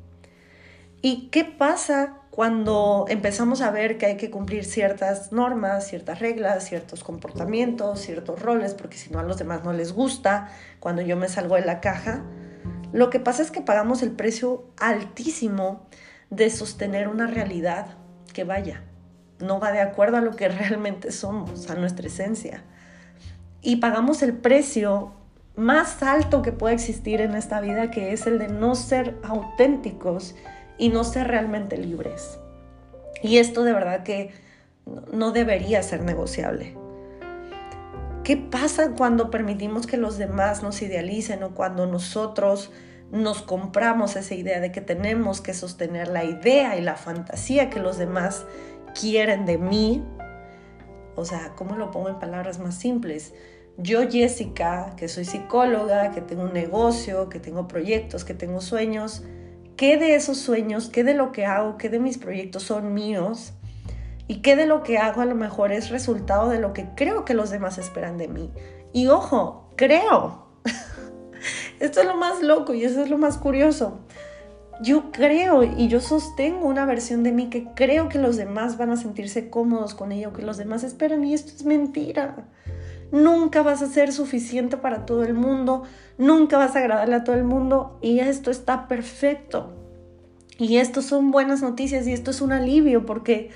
¿Y 1.01 1.29
qué 1.29 1.45
pasa 1.45 2.17
cuando 2.29 3.05
empezamos 3.09 3.61
a 3.61 3.71
ver 3.71 3.97
que 3.97 4.05
hay 4.05 4.17
que 4.17 4.31
cumplir 4.31 4.63
ciertas 4.63 5.31
normas, 5.31 5.87
ciertas 5.87 6.19
reglas, 6.19 6.63
ciertos 6.63 7.03
comportamientos, 7.03 7.99
ciertos 7.99 8.41
roles, 8.41 8.73
porque 8.73 8.97
si 8.97 9.11
no 9.11 9.19
a 9.19 9.23
los 9.23 9.37
demás 9.37 9.63
no 9.63 9.73
les 9.73 9.91
gusta, 9.93 10.49
cuando 10.79 11.01
yo 11.01 11.17
me 11.17 11.27
salgo 11.27 11.55
de 11.55 11.65
la 11.65 11.81
caja, 11.81 12.23
lo 12.93 13.09
que 13.09 13.19
pasa 13.19 13.41
es 13.41 13.51
que 13.51 13.61
pagamos 13.61 14.01
el 14.01 14.11
precio 14.11 14.65
altísimo 14.77 15.87
de 16.29 16.49
sostener 16.49 17.07
una 17.07 17.27
realidad 17.27 17.97
que 18.31 18.43
vaya, 18.43 18.83
no 19.39 19.59
va 19.59 19.71
de 19.71 19.81
acuerdo 19.81 20.17
a 20.17 20.21
lo 20.21 20.31
que 20.35 20.47
realmente 20.49 21.11
somos, 21.11 21.69
a 21.69 21.75
nuestra 21.75 22.07
esencia. 22.07 22.63
Y 23.61 23.77
pagamos 23.77 24.23
el 24.23 24.33
precio 24.33 25.13
más 25.55 26.01
alto 26.01 26.41
que 26.41 26.51
puede 26.51 26.73
existir 26.73 27.21
en 27.21 27.35
esta 27.35 27.61
vida, 27.61 27.91
que 27.91 28.13
es 28.13 28.25
el 28.25 28.39
de 28.39 28.47
no 28.47 28.75
ser 28.75 29.17
auténticos 29.23 30.35
y 30.77 30.89
no 30.89 31.03
ser 31.03 31.27
realmente 31.27 31.77
libres. 31.77 32.39
Y 33.21 33.37
esto 33.37 33.63
de 33.63 33.73
verdad 33.73 34.03
que 34.03 34.31
no 35.11 35.31
debería 35.31 35.83
ser 35.83 36.03
negociable. 36.03 36.75
¿Qué 38.23 38.37
pasa 38.37 38.91
cuando 38.91 39.29
permitimos 39.31 39.87
que 39.87 39.97
los 39.97 40.17
demás 40.17 40.63
nos 40.63 40.81
idealicen 40.81 41.43
o 41.43 41.51
cuando 41.51 41.87
nosotros 41.87 42.71
nos 43.11 43.41
compramos 43.41 44.15
esa 44.15 44.33
idea 44.33 44.59
de 44.59 44.71
que 44.71 44.81
tenemos 44.81 45.41
que 45.41 45.53
sostener 45.53 46.07
la 46.07 46.23
idea 46.23 46.77
y 46.77 46.81
la 46.81 46.95
fantasía 46.95 47.69
que 47.69 47.79
los 47.79 47.97
demás 47.97 48.45
quieren 48.99 49.45
de 49.45 49.57
mí? 49.57 50.03
O 51.15 51.25
sea, 51.25 51.53
¿cómo 51.55 51.75
lo 51.75 51.91
pongo 51.91 52.09
en 52.09 52.19
palabras 52.19 52.59
más 52.59 52.75
simples? 52.75 53.33
Yo, 53.77 54.09
Jessica, 54.09 54.93
que 54.97 55.07
soy 55.07 55.25
psicóloga, 55.25 56.11
que 56.11 56.21
tengo 56.21 56.43
un 56.43 56.53
negocio, 56.53 57.29
que 57.29 57.39
tengo 57.39 57.67
proyectos, 57.67 58.25
que 58.25 58.33
tengo 58.33 58.61
sueños, 58.61 59.23
qué 59.75 59.97
de 59.97 60.15
esos 60.15 60.37
sueños, 60.37 60.89
qué 60.89 61.03
de 61.03 61.13
lo 61.13 61.31
que 61.31 61.45
hago, 61.45 61.77
qué 61.77 61.89
de 61.89 61.99
mis 61.99 62.17
proyectos 62.17 62.63
son 62.63 62.93
míos 62.93 63.53
y 64.27 64.41
qué 64.41 64.55
de 64.55 64.65
lo 64.65 64.83
que 64.83 64.97
hago 64.97 65.21
a 65.21 65.25
lo 65.25 65.35
mejor 65.35 65.71
es 65.71 65.89
resultado 65.89 66.49
de 66.49 66.59
lo 66.59 66.73
que 66.73 66.89
creo 66.95 67.25
que 67.25 67.33
los 67.33 67.49
demás 67.49 67.77
esperan 67.77 68.17
de 68.17 68.27
mí. 68.27 68.51
Y 68.93 69.07
ojo, 69.07 69.69
creo. 69.75 70.47
Esto 71.81 72.01
es 72.01 72.05
lo 72.05 72.15
más 72.15 72.43
loco 72.43 72.75
y 72.75 72.83
eso 72.83 73.01
es 73.01 73.09
lo 73.09 73.17
más 73.17 73.39
curioso. 73.39 74.01
Yo 74.83 75.11
creo 75.11 75.63
y 75.63 75.87
yo 75.87 75.99
sostengo 75.99 76.67
una 76.67 76.85
versión 76.85 77.23
de 77.23 77.31
mí 77.31 77.49
que 77.49 77.69
creo 77.75 78.07
que 78.07 78.19
los 78.19 78.37
demás 78.37 78.77
van 78.77 78.91
a 78.91 78.97
sentirse 78.97 79.49
cómodos 79.49 79.95
con 79.95 80.11
ello, 80.11 80.31
que 80.31 80.43
los 80.43 80.57
demás 80.57 80.83
esperan 80.83 81.23
y 81.23 81.33
esto 81.33 81.53
es 81.55 81.65
mentira. 81.65 82.47
Nunca 83.11 83.63
vas 83.63 83.81
a 83.81 83.87
ser 83.87 84.13
suficiente 84.13 84.77
para 84.77 85.07
todo 85.07 85.23
el 85.23 85.33
mundo, 85.33 85.81
nunca 86.19 86.59
vas 86.59 86.75
a 86.75 86.79
agradarle 86.79 87.15
a 87.15 87.23
todo 87.23 87.35
el 87.35 87.45
mundo 87.45 87.97
y 87.99 88.19
esto 88.19 88.51
está 88.51 88.87
perfecto. 88.87 89.73
Y 90.59 90.77
esto 90.77 91.01
son 91.01 91.31
buenas 91.31 91.63
noticias 91.63 92.05
y 92.05 92.13
esto 92.13 92.29
es 92.29 92.41
un 92.41 92.51
alivio 92.51 93.07
porque 93.07 93.49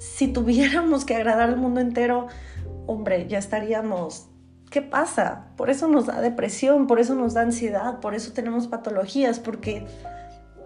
si 0.00 0.26
tuviéramos 0.26 1.04
que 1.04 1.14
agradar 1.14 1.48
al 1.48 1.56
mundo 1.58 1.80
entero, 1.80 2.26
hombre, 2.88 3.28
ya 3.28 3.38
estaríamos 3.38 4.31
¿Qué 4.72 4.80
pasa? 4.80 5.48
Por 5.58 5.68
eso 5.68 5.86
nos 5.86 6.06
da 6.06 6.22
depresión, 6.22 6.86
por 6.86 6.98
eso 6.98 7.14
nos 7.14 7.34
da 7.34 7.42
ansiedad, 7.42 8.00
por 8.00 8.14
eso 8.14 8.32
tenemos 8.32 8.68
patologías, 8.68 9.38
porque 9.38 9.84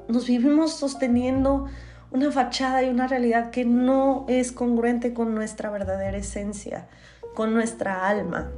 nos 0.06 0.28
vivimos 0.28 0.74
sosteniendo 0.74 1.66
una 2.12 2.30
fachada 2.30 2.84
y 2.84 2.88
una 2.88 3.08
realidad 3.08 3.50
que 3.50 3.64
no 3.64 4.24
es 4.28 4.52
congruente 4.52 5.12
con 5.12 5.34
nuestra 5.34 5.70
verdadera 5.70 6.16
esencia, 6.16 6.86
con 7.34 7.52
nuestra 7.52 8.08
alma. 8.08 8.52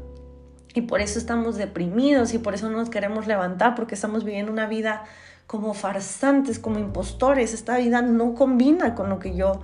Y 0.75 0.83
por 0.83 1.01
eso 1.01 1.19
estamos 1.19 1.57
deprimidos 1.57 2.35
y 2.35 2.39
por 2.39 2.53
eso 2.53 2.69
no 2.69 2.77
nos 2.77 2.91
queremos 2.91 3.27
levantar, 3.27 3.75
porque 3.75 3.95
estamos 3.95 4.25
viviendo 4.25 4.53
una 4.53 4.67
vida 4.67 5.05
como 5.47 5.73
farsantes, 5.73 6.59
como 6.59 6.79
impostores. 6.79 7.55
Esta 7.55 7.79
vida 7.79 8.03
no 8.03 8.35
combina 8.35 8.95
con 8.95 9.09
lo 9.09 9.19
que 9.19 9.35
yo 9.35 9.63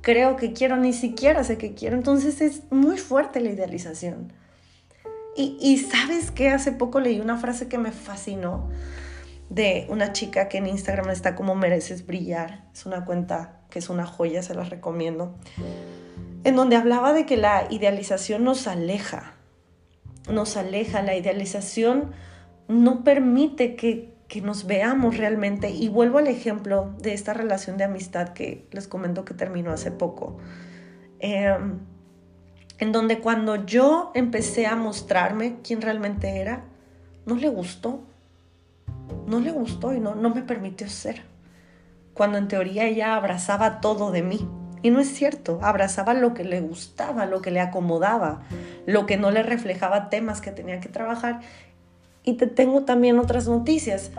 creo 0.00 0.36
que 0.36 0.54
quiero, 0.54 0.78
ni 0.78 0.94
siquiera 0.94 1.44
sé 1.44 1.58
que 1.58 1.74
quiero. 1.74 1.94
Entonces 1.94 2.40
es 2.40 2.62
muy 2.70 2.96
fuerte 2.96 3.40
la 3.40 3.50
idealización. 3.50 4.32
Y, 5.36 5.76
sabes 5.78 6.30
que 6.30 6.48
hace 6.48 6.72
poco 6.72 6.98
leí 6.98 7.20
una 7.20 7.36
frase 7.36 7.68
que 7.68 7.76
me 7.76 7.92
fascinó 7.92 8.70
de 9.50 9.86
una 9.90 10.12
chica 10.12 10.48
que 10.48 10.58
en 10.58 10.66
Instagram 10.66 11.10
está 11.10 11.34
como 11.34 11.54
mereces 11.54 12.06
brillar. 12.06 12.64
Es 12.72 12.86
una 12.86 13.04
cuenta 13.04 13.60
que 13.68 13.78
es 13.78 13.90
una 13.90 14.06
joya, 14.06 14.42
se 14.42 14.54
las 14.54 14.70
recomiendo. 14.70 15.34
En 16.44 16.56
donde 16.56 16.76
hablaba 16.76 17.12
de 17.12 17.26
que 17.26 17.36
la 17.36 17.66
idealización 17.70 18.44
nos 18.44 18.66
aleja 18.66 19.36
nos 20.32 20.56
aleja, 20.56 21.02
la 21.02 21.16
idealización 21.16 22.12
no 22.68 23.04
permite 23.04 23.76
que, 23.76 24.14
nos 24.42 24.66
veamos 24.66 25.16
realmente. 25.16 25.70
Y 25.70 25.88
vuelvo 25.88 26.18
al 26.18 26.26
ejemplo 26.26 26.94
de 27.00 27.14
esta 27.14 27.32
relación 27.32 27.76
de 27.76 27.84
amistad 27.84 28.30
que 28.30 28.66
les 28.72 28.88
comento 28.88 29.24
que 29.24 29.34
terminó 29.34 29.70
hace 29.70 29.92
poco. 29.92 30.38
Em, 31.20 31.78
en 32.78 32.92
donde 32.92 33.20
cuando 33.20 33.64
yo 33.64 34.10
empecé 34.14 34.66
a 34.66 34.76
mostrarme 34.76 35.56
quién 35.62 35.80
realmente 35.80 36.40
era, 36.40 36.64
no 37.24 37.34
le 37.34 37.48
gustó. 37.48 38.00
No 39.26 39.40
le 39.40 39.50
gustó 39.50 39.92
y 39.92 40.00
no, 40.00 40.14
no 40.14 40.30
me 40.30 40.42
permitió 40.42 40.88
ser. 40.88 41.22
Cuando 42.14 42.38
en 42.38 42.48
teoría 42.48 42.84
ella 42.84 43.14
abrazaba 43.14 43.80
todo 43.80 44.10
de 44.10 44.22
mí. 44.22 44.48
Y 44.82 44.90
no 44.90 45.00
es 45.00 45.12
cierto, 45.12 45.58
abrazaba 45.62 46.14
lo 46.14 46.34
que 46.34 46.44
le 46.44 46.60
gustaba, 46.60 47.26
lo 47.26 47.42
que 47.42 47.50
le 47.50 47.60
acomodaba, 47.60 48.42
lo 48.86 49.06
que 49.06 49.16
no 49.16 49.30
le 49.30 49.42
reflejaba 49.42 50.10
temas 50.10 50.40
que 50.40 50.52
tenía 50.52 50.80
que 50.80 50.88
trabajar. 50.88 51.40
Y 52.22 52.34
te 52.34 52.46
tengo 52.46 52.84
también 52.84 53.18
otras 53.18 53.48
noticias. 53.48 54.12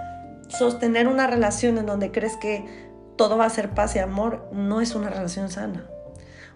Sostener 0.49 1.07
una 1.07 1.27
relación 1.27 1.77
en 1.77 1.85
donde 1.85 2.11
crees 2.11 2.35
que 2.37 2.65
todo 3.15 3.37
va 3.37 3.45
a 3.45 3.49
ser 3.49 3.69
paz 3.69 3.95
y 3.95 3.99
amor 3.99 4.49
no 4.51 4.81
es 4.81 4.95
una 4.95 5.09
relación 5.09 5.49
sana. 5.49 5.85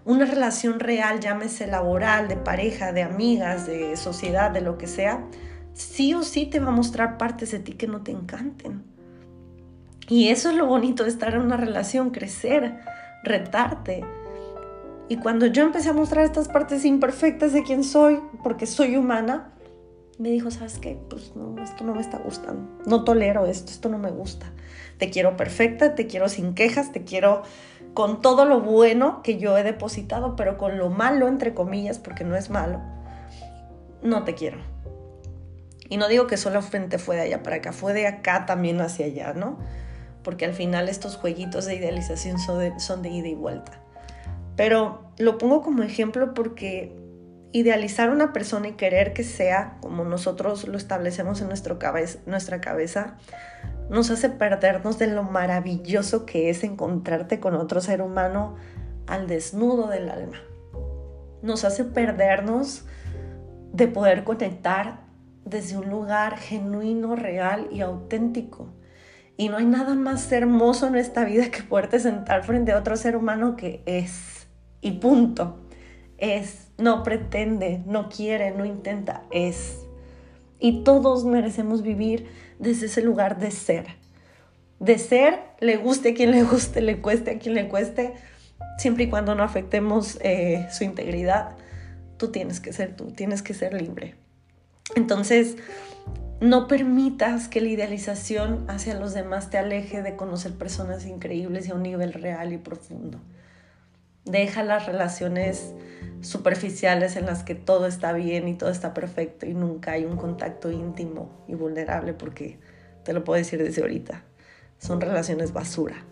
Una 0.04 0.24
relación 0.24 0.80
real, 0.80 1.20
llámese 1.20 1.66
laboral, 1.66 2.28
de 2.28 2.36
pareja, 2.36 2.92
de 2.92 3.02
amigas, 3.02 3.66
de 3.66 3.96
sociedad, 3.96 4.50
de 4.50 4.60
lo 4.60 4.76
que 4.76 4.88
sea, 4.88 5.24
sí 5.74 6.14
o 6.14 6.22
sí 6.22 6.46
te 6.46 6.60
va 6.60 6.68
a 6.68 6.72
mostrar 6.72 7.18
partes 7.18 7.52
de 7.52 7.60
ti 7.60 7.74
que 7.74 7.86
no 7.86 8.02
te 8.02 8.10
encanten. 8.10 8.82
Y 10.08 10.28
eso 10.28 10.50
es 10.50 10.56
lo 10.56 10.66
bonito 10.66 11.04
de 11.04 11.10
estar 11.10 11.34
en 11.34 11.42
una 11.42 11.56
relación, 11.56 12.10
crecer 12.10 12.80
retarte. 13.22 14.04
Y 15.08 15.16
cuando 15.16 15.46
yo 15.46 15.62
empecé 15.62 15.90
a 15.90 15.92
mostrar 15.92 16.24
estas 16.24 16.48
partes 16.48 16.84
imperfectas 16.84 17.52
de 17.52 17.62
quién 17.62 17.84
soy, 17.84 18.20
porque 18.42 18.66
soy 18.66 18.96
humana, 18.96 19.52
me 20.18 20.30
dijo, 20.30 20.50
¿sabes 20.50 20.78
qué? 20.78 20.98
Pues 21.08 21.34
no, 21.36 21.62
esto 21.62 21.84
no 21.84 21.94
me 21.94 22.00
está 22.00 22.18
gustando. 22.18 22.68
No 22.86 23.04
tolero 23.04 23.46
esto, 23.46 23.70
esto 23.70 23.88
no 23.88 23.98
me 23.98 24.10
gusta. 24.10 24.46
Te 24.98 25.10
quiero 25.10 25.36
perfecta, 25.36 25.94
te 25.94 26.06
quiero 26.06 26.28
sin 26.28 26.54
quejas, 26.54 26.92
te 26.92 27.04
quiero 27.04 27.42
con 27.94 28.20
todo 28.20 28.44
lo 28.44 28.60
bueno 28.60 29.22
que 29.22 29.38
yo 29.38 29.56
he 29.58 29.62
depositado, 29.62 30.36
pero 30.36 30.58
con 30.58 30.78
lo 30.78 30.88
malo, 30.88 31.28
entre 31.28 31.54
comillas, 31.54 31.98
porque 31.98 32.24
no 32.24 32.36
es 32.36 32.50
malo, 32.50 32.80
no 34.02 34.24
te 34.24 34.34
quiero. 34.34 34.58
Y 35.88 35.98
no 35.98 36.08
digo 36.08 36.26
que 36.26 36.36
solamente 36.36 36.98
fue 36.98 37.16
de 37.16 37.22
allá 37.22 37.42
para 37.42 37.56
acá, 37.56 37.72
fue 37.72 37.92
de 37.92 38.06
acá 38.06 38.46
también 38.46 38.80
hacia 38.80 39.06
allá, 39.06 39.34
¿no? 39.34 39.58
porque 40.22 40.44
al 40.44 40.54
final 40.54 40.88
estos 40.88 41.16
jueguitos 41.16 41.66
de 41.66 41.76
idealización 41.76 42.38
son 42.38 43.02
de, 43.02 43.08
ida 43.08 43.28
y 43.28 43.34
vuelta. 43.34 43.72
Pero 44.56 45.02
lo 45.18 45.38
pongo 45.38 45.62
como 45.62 45.82
ejemplo 45.82 46.34
porque 46.34 46.96
idealizar 47.52 48.10
una 48.10 48.32
persona 48.32 48.68
y 48.68 48.72
querer 48.72 49.12
que 49.12 49.24
sea 49.24 49.76
como 49.80 50.04
nosotros 50.04 50.66
lo 50.68 50.76
establecemos 50.76 51.40
en 51.40 51.48
nuestra 51.48 51.78
cabeza, 52.60 53.18
nos 53.92 54.10
hace 54.10 54.30
perdernos 54.30 54.98
de 54.98 55.06
lo 55.06 55.22
maravilloso 55.22 56.24
que 56.24 56.48
es 56.48 56.64
encontrarte 56.64 57.40
con 57.40 57.54
otro 57.54 57.82
ser 57.82 58.00
humano 58.00 58.56
al 59.06 59.26
desnudo 59.28 59.88
del 59.88 60.08
alma. 60.08 60.38
Nos 61.42 61.64
hace 61.64 61.84
perdernos 61.84 62.86
de 63.74 63.88
poder 63.88 64.24
conectar 64.24 65.00
desde 65.44 65.76
un 65.76 65.90
lugar 65.90 66.38
genuino, 66.38 67.16
real 67.16 67.68
y 67.70 67.82
auténtico. 67.82 68.68
Y 69.36 69.50
no 69.50 69.58
hay 69.58 69.66
nada 69.66 69.94
más 69.94 70.32
hermoso 70.32 70.86
en 70.86 70.96
esta 70.96 71.24
vida 71.24 71.50
que 71.50 71.62
poderte 71.62 72.00
sentar 72.00 72.44
frente 72.44 72.72
a 72.72 72.78
otro 72.78 72.96
ser 72.96 73.14
humano 73.14 73.56
que 73.56 73.82
es. 73.84 74.46
Y 74.80 74.92
punto. 74.92 75.60
Es. 76.16 76.70
No 76.78 77.02
pretende, 77.02 77.82
no 77.84 78.08
quiere, 78.08 78.52
no 78.52 78.64
intenta, 78.64 79.24
es. 79.30 79.82
Y 80.58 80.84
todos 80.84 81.24
merecemos 81.24 81.82
vivir 81.82 82.28
desde 82.62 82.86
ese 82.86 83.02
lugar 83.02 83.38
de 83.38 83.50
ser. 83.50 83.86
De 84.78 84.98
ser, 84.98 85.40
le 85.60 85.76
guste 85.76 86.10
a 86.10 86.14
quien 86.14 86.30
le 86.30 86.42
guste, 86.44 86.80
le 86.80 87.00
cueste 87.00 87.32
a 87.32 87.38
quien 87.38 87.54
le 87.54 87.68
cueste, 87.68 88.14
siempre 88.78 89.04
y 89.04 89.10
cuando 89.10 89.34
no 89.34 89.42
afectemos 89.42 90.18
eh, 90.22 90.66
su 90.72 90.84
integridad. 90.84 91.56
Tú 92.16 92.30
tienes 92.30 92.60
que 92.60 92.72
ser 92.72 92.96
tú, 92.96 93.12
tienes 93.12 93.42
que 93.42 93.52
ser 93.52 93.74
libre. 93.74 94.14
Entonces, 94.96 95.56
No 96.42 96.66
permitas 96.66 97.46
que 97.46 97.60
la 97.60 97.68
idealización 97.68 98.64
hacia 98.68 98.98
los 98.98 99.14
demás 99.14 99.48
te 99.48 99.58
aleje 99.58 100.02
de 100.02 100.16
conocer 100.16 100.54
personas 100.54 101.06
increíbles 101.06 101.68
y 101.68 101.70
a 101.70 101.76
un 101.76 101.84
nivel 101.84 102.12
real 102.12 102.52
y 102.52 102.58
profundo. 102.58 103.20
Deja 104.24 104.62
las 104.62 104.86
relaciones 104.86 105.74
superficiales 106.22 107.16
en 107.16 107.26
las 107.26 107.42
que 107.42 107.54
todo 107.54 107.86
está 107.86 108.12
bien 108.12 108.46
y 108.48 108.54
todo 108.54 108.70
está 108.70 108.94
perfecto 108.94 109.46
y 109.46 109.54
nunca 109.54 109.92
hay 109.92 110.04
un 110.04 110.16
contacto 110.16 110.70
íntimo 110.70 111.44
y 111.48 111.54
vulnerable 111.54 112.14
porque 112.14 112.60
te 113.04 113.12
lo 113.12 113.24
puedo 113.24 113.38
decir 113.38 113.62
desde 113.62 113.82
ahorita. 113.82 114.22
Son 114.78 115.00
relaciones 115.00 115.52
basura. 115.52 116.04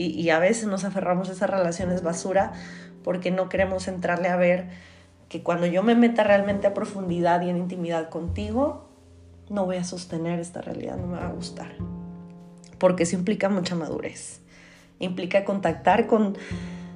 Y, 0.00 0.30
a 0.30 0.38
veces 0.38 0.68
nos 0.68 0.84
aferramos 0.84 1.28
a 1.28 1.32
esas 1.32 1.50
relaciones 1.50 2.02
basura 2.02 2.52
porque 3.02 3.32
no 3.32 3.48
queremos 3.48 3.88
entrarle 3.88 4.28
a 4.28 4.36
ver 4.36 4.68
que 5.28 5.42
cuando 5.42 5.66
yo 5.66 5.82
me 5.82 5.96
meta 5.96 6.22
realmente 6.22 6.68
a 6.68 6.74
profundidad 6.74 7.42
y 7.42 7.50
en 7.50 7.56
intimidad 7.56 8.08
contigo, 8.08 8.88
no 9.50 9.66
voy 9.66 9.76
a 9.76 9.82
sostener 9.82 10.38
esta 10.38 10.62
realidad, 10.62 10.96
no 10.96 11.08
me 11.08 11.18
va 11.18 11.26
a 11.26 11.32
gustar. 11.32 11.72
Porque 12.78 13.02
eso 13.02 13.16
implica 13.16 13.48
mucha 13.48 13.74
madurez. 13.74 14.40
Implica 14.98 15.44
contactar 15.44 16.06
con 16.06 16.36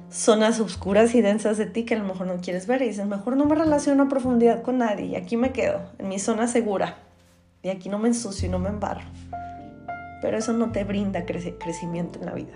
zonas 0.09 0.59
oscuras 0.59 1.15
y 1.15 1.21
densas 1.21 1.57
de 1.57 1.65
ti 1.65 1.85
que 1.85 1.95
a 1.95 1.97
lo 1.97 2.05
mejor 2.05 2.27
no 2.27 2.37
quieres 2.37 2.67
ver 2.67 2.81
y 2.83 2.87
dices, 2.87 3.07
mejor 3.07 3.35
no 3.35 3.45
me 3.45 3.55
relaciono 3.55 4.03
a 4.03 4.09
profundidad 4.09 4.61
con 4.61 4.77
nadie 4.77 5.05
y 5.07 5.15
aquí 5.15 5.37
me 5.37 5.51
quedo, 5.51 5.81
en 5.97 6.07
mi 6.07 6.19
zona 6.19 6.47
segura. 6.47 6.97
Y 7.63 7.69
aquí 7.69 7.89
no 7.89 7.97
me 7.97 8.09
ensucio 8.09 8.47
y 8.47 8.51
no 8.51 8.59
me 8.59 8.69
embarro. 8.69 9.05
Pero 10.21 10.37
eso 10.37 10.53
no 10.53 10.71
te 10.71 10.83
brinda 10.83 11.25
crecimiento 11.25 12.19
en 12.19 12.25
la 12.25 12.33
vida. 12.33 12.53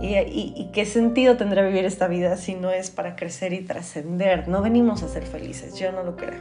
Y, 0.00 0.70
qué 0.72 0.86
sentido 0.86 1.36
tendrá 1.36 1.62
vivir 1.62 1.84
esta 1.84 2.08
vida 2.08 2.36
si 2.36 2.54
no 2.54 2.70
es 2.70 2.90
para 2.90 3.16
crecer 3.16 3.52
y 3.52 3.60
trascender? 3.60 4.48
No 4.48 4.62
venimos 4.62 5.02
a 5.02 5.08
ser 5.08 5.24
felices, 5.24 5.78
yo 5.78 5.92
no 5.92 6.02
lo 6.02 6.16
creo. 6.16 6.40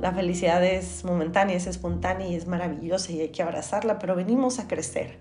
La 0.00 0.12
felicidad 0.12 0.64
es 0.64 1.04
momentánea, 1.04 1.56
es 1.56 1.66
espontánea 1.66 2.26
y 2.26 2.34
es 2.34 2.46
maravillosa 2.46 3.12
y 3.12 3.20
hay 3.20 3.28
que 3.28 3.42
abrazarla, 3.42 3.98
pero 3.98 4.16
venimos 4.16 4.58
a 4.58 4.68
crecer, 4.68 5.18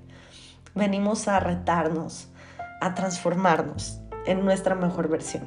venimos 0.76 1.28
a 1.28 1.40
retarnos, 1.40 2.30
a 2.82 2.94
transformarnos 2.96 4.02
en 4.26 4.44
nuestra 4.46 4.76
mejor 4.76 5.10
versión. 5.10 5.44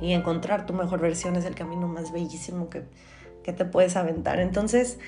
Y 0.00 0.12
encontrar 0.12 0.66
tu 0.66 0.74
mejor 0.74 1.00
versión 1.00 1.36
es 1.36 1.44
el 1.44 1.54
camino 1.54 1.88
más 1.88 2.12
bellísimo 2.12 2.70
que, 2.70 2.84
que 3.42 3.52
te 3.52 3.64
puedes 3.64 3.96
aventar. 3.96 4.38
Entonces, 4.38 4.98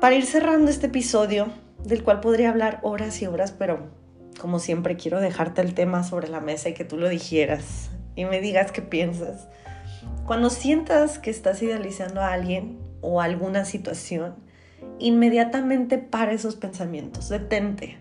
para 0.00 0.14
ir 0.14 0.26
cerrando 0.26 0.70
este 0.70 0.86
episodio, 0.86 1.48
del 1.84 2.02
cual 2.02 2.20
podría 2.20 2.50
hablar 2.50 2.80
horas 2.82 3.22
y 3.22 3.26
horas, 3.26 3.52
pero 3.52 3.88
como 4.38 4.60
siempre, 4.60 4.96
quiero 4.96 5.20
dejarte 5.20 5.60
el 5.60 5.74
tema 5.74 6.04
sobre 6.04 6.28
la 6.28 6.40
mesa 6.40 6.68
y 6.68 6.74
que 6.74 6.84
tú 6.84 6.96
lo 6.96 7.08
dijeras 7.08 7.90
y 8.14 8.24
me 8.24 8.40
digas 8.40 8.72
qué 8.72 8.82
piensas. 8.82 9.48
Cuando 10.26 10.48
sientas 10.48 11.18
que 11.18 11.30
estás 11.30 11.62
idealizando 11.62 12.20
a 12.20 12.32
alguien 12.32 12.78
o 13.00 13.20
alguna 13.20 13.64
situación, 13.64 14.36
inmediatamente 14.98 15.98
para 15.98 16.32
esos 16.32 16.56
pensamientos, 16.56 17.28
detente. 17.28 17.98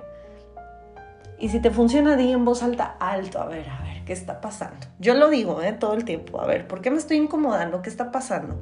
Y 1.40 1.50
si 1.50 1.60
te 1.60 1.72
funciona, 1.72 2.16
di 2.16 2.32
en 2.32 2.46
voz 2.46 2.64
alta, 2.64 2.98
alto, 3.00 3.40
a 3.40 3.46
ver, 3.46 3.70
a 3.70 3.84
ver, 3.84 4.04
¿qué 4.06 4.14
está 4.14 4.42
pasando? 4.42 4.88
Yo 5.00 5.14
lo 5.14 5.30
digo 5.30 5.62
¿eh? 5.62 5.74
todo 5.74 5.94
el 5.94 6.04
tiempo, 6.04 6.42
a 6.42 6.48
ver, 6.48 6.68
¿por 6.68 6.82
qué 6.82 6.90
me 6.90 6.98
estoy 6.98 7.18
incomodando? 7.18 7.82
¿Qué 7.82 7.90
está 7.90 8.12
pasando? 8.12 8.58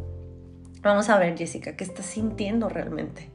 Vamos 0.82 1.10
a 1.10 1.18
ver, 1.18 1.38
Jessica, 1.38 1.76
¿qué 1.76 1.84
estás 1.84 2.06
sintiendo 2.06 2.70
realmente? 2.70 3.30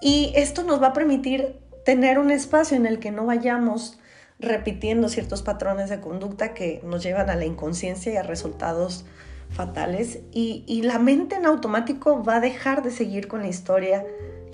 Y 0.00 0.32
esto 0.36 0.62
nos 0.62 0.80
va 0.80 0.88
a 0.88 0.92
permitir 0.92 1.56
tener 1.84 2.18
un 2.18 2.30
espacio 2.30 2.76
en 2.76 2.86
el 2.86 2.98
que 2.98 3.10
no 3.10 3.24
vayamos 3.24 3.98
repitiendo 4.38 5.08
ciertos 5.08 5.42
patrones 5.42 5.90
de 5.90 6.00
conducta 6.00 6.54
que 6.54 6.80
nos 6.84 7.02
llevan 7.02 7.30
a 7.30 7.34
la 7.34 7.44
inconsciencia 7.44 8.12
y 8.12 8.16
a 8.16 8.22
resultados 8.22 9.04
fatales 9.50 10.20
y, 10.32 10.82
la 10.82 10.98
mente 10.98 11.36
en 11.36 11.46
automático 11.46 12.22
va 12.22 12.36
a 12.36 12.40
dejar 12.40 12.82
de 12.82 12.90
seguir 12.90 13.28
con 13.28 13.40
la 13.40 13.48
historia 13.48 14.04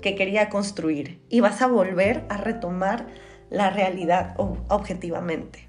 que 0.01 0.15
quería 0.15 0.49
construir 0.49 1.19
y 1.29 1.41
vas 1.41 1.61
a 1.61 1.67
volver 1.67 2.23
a 2.29 2.37
retomar 2.37 3.05
la 3.49 3.69
realidad 3.69 4.35
objetivamente. 4.37 5.67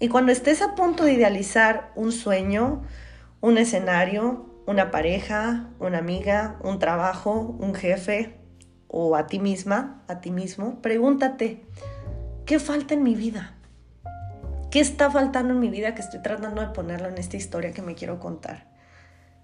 Y 0.00 0.08
cuando 0.08 0.32
estés 0.32 0.62
a 0.62 0.74
punto 0.74 1.04
de 1.04 1.14
idealizar 1.14 1.92
un 1.96 2.12
sueño, 2.12 2.82
un 3.40 3.58
escenario, 3.58 4.46
una 4.66 4.90
pareja, 4.90 5.70
una 5.80 5.98
amiga, 5.98 6.58
un 6.62 6.78
trabajo, 6.78 7.56
un 7.58 7.74
jefe, 7.74 8.36
o 8.86 9.16
a 9.16 9.26
ti 9.26 9.38
misma, 9.38 10.02
a 10.08 10.20
ti 10.20 10.30
mismo, 10.30 10.80
pregúntate, 10.80 11.64
¿qué 12.46 12.58
falta 12.58 12.94
en 12.94 13.02
mi 13.02 13.14
vida? 13.14 13.54
¿Qué 14.70 14.80
está 14.80 15.10
faltando 15.10 15.54
en 15.54 15.60
mi 15.60 15.68
vida 15.68 15.94
que 15.94 16.02
estoy 16.02 16.20
tratando 16.22 16.60
de 16.60 16.68
ponerlo 16.68 17.08
en 17.08 17.18
esta 17.18 17.36
historia 17.36 17.72
que 17.72 17.82
me 17.82 17.94
quiero 17.94 18.18
contar? 18.18 18.66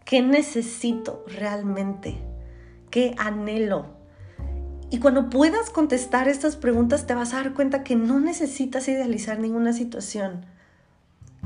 ¿Qué 0.05 0.23
necesito 0.23 1.25
realmente? 1.27 2.17
¿Qué 2.91 3.15
anhelo? 3.19 4.04
Y 4.95 5.01
cuando 5.01 5.29
puedas 5.29 5.71
contestar 5.71 6.29
estas 6.29 6.55
preguntas 6.55 7.05
te 7.05 7.17
vas 7.17 7.35
a 7.35 7.39
dar 7.39 7.53
cuenta 7.53 7.83
que 7.83 7.97
no 7.97 8.21
necesitas 8.21 8.87
idealizar 8.87 9.41
ninguna 9.41 9.73
situación. 9.73 10.47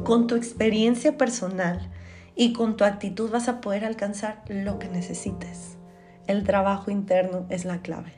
Con 0.05 0.27
tu 0.27 0.35
experiencia 0.35 1.17
personal 1.17 1.91
y 2.37 2.53
con 2.53 2.77
tu 2.77 2.85
actitud 2.85 3.31
vas 3.31 3.49
a 3.49 3.63
poder 3.63 3.87
alcanzar 3.87 4.43
lo 4.49 4.79
que 4.79 4.91
necesites. 4.91 5.79
El 6.27 6.45
trabajo 6.45 6.91
interno 6.91 7.47
es 7.49 7.65
la 7.65 7.81
clave, 7.81 8.13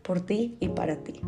por 0.00 0.24
ti 0.24 0.56
y 0.58 0.68
para 0.68 0.96
ti. 0.96 1.20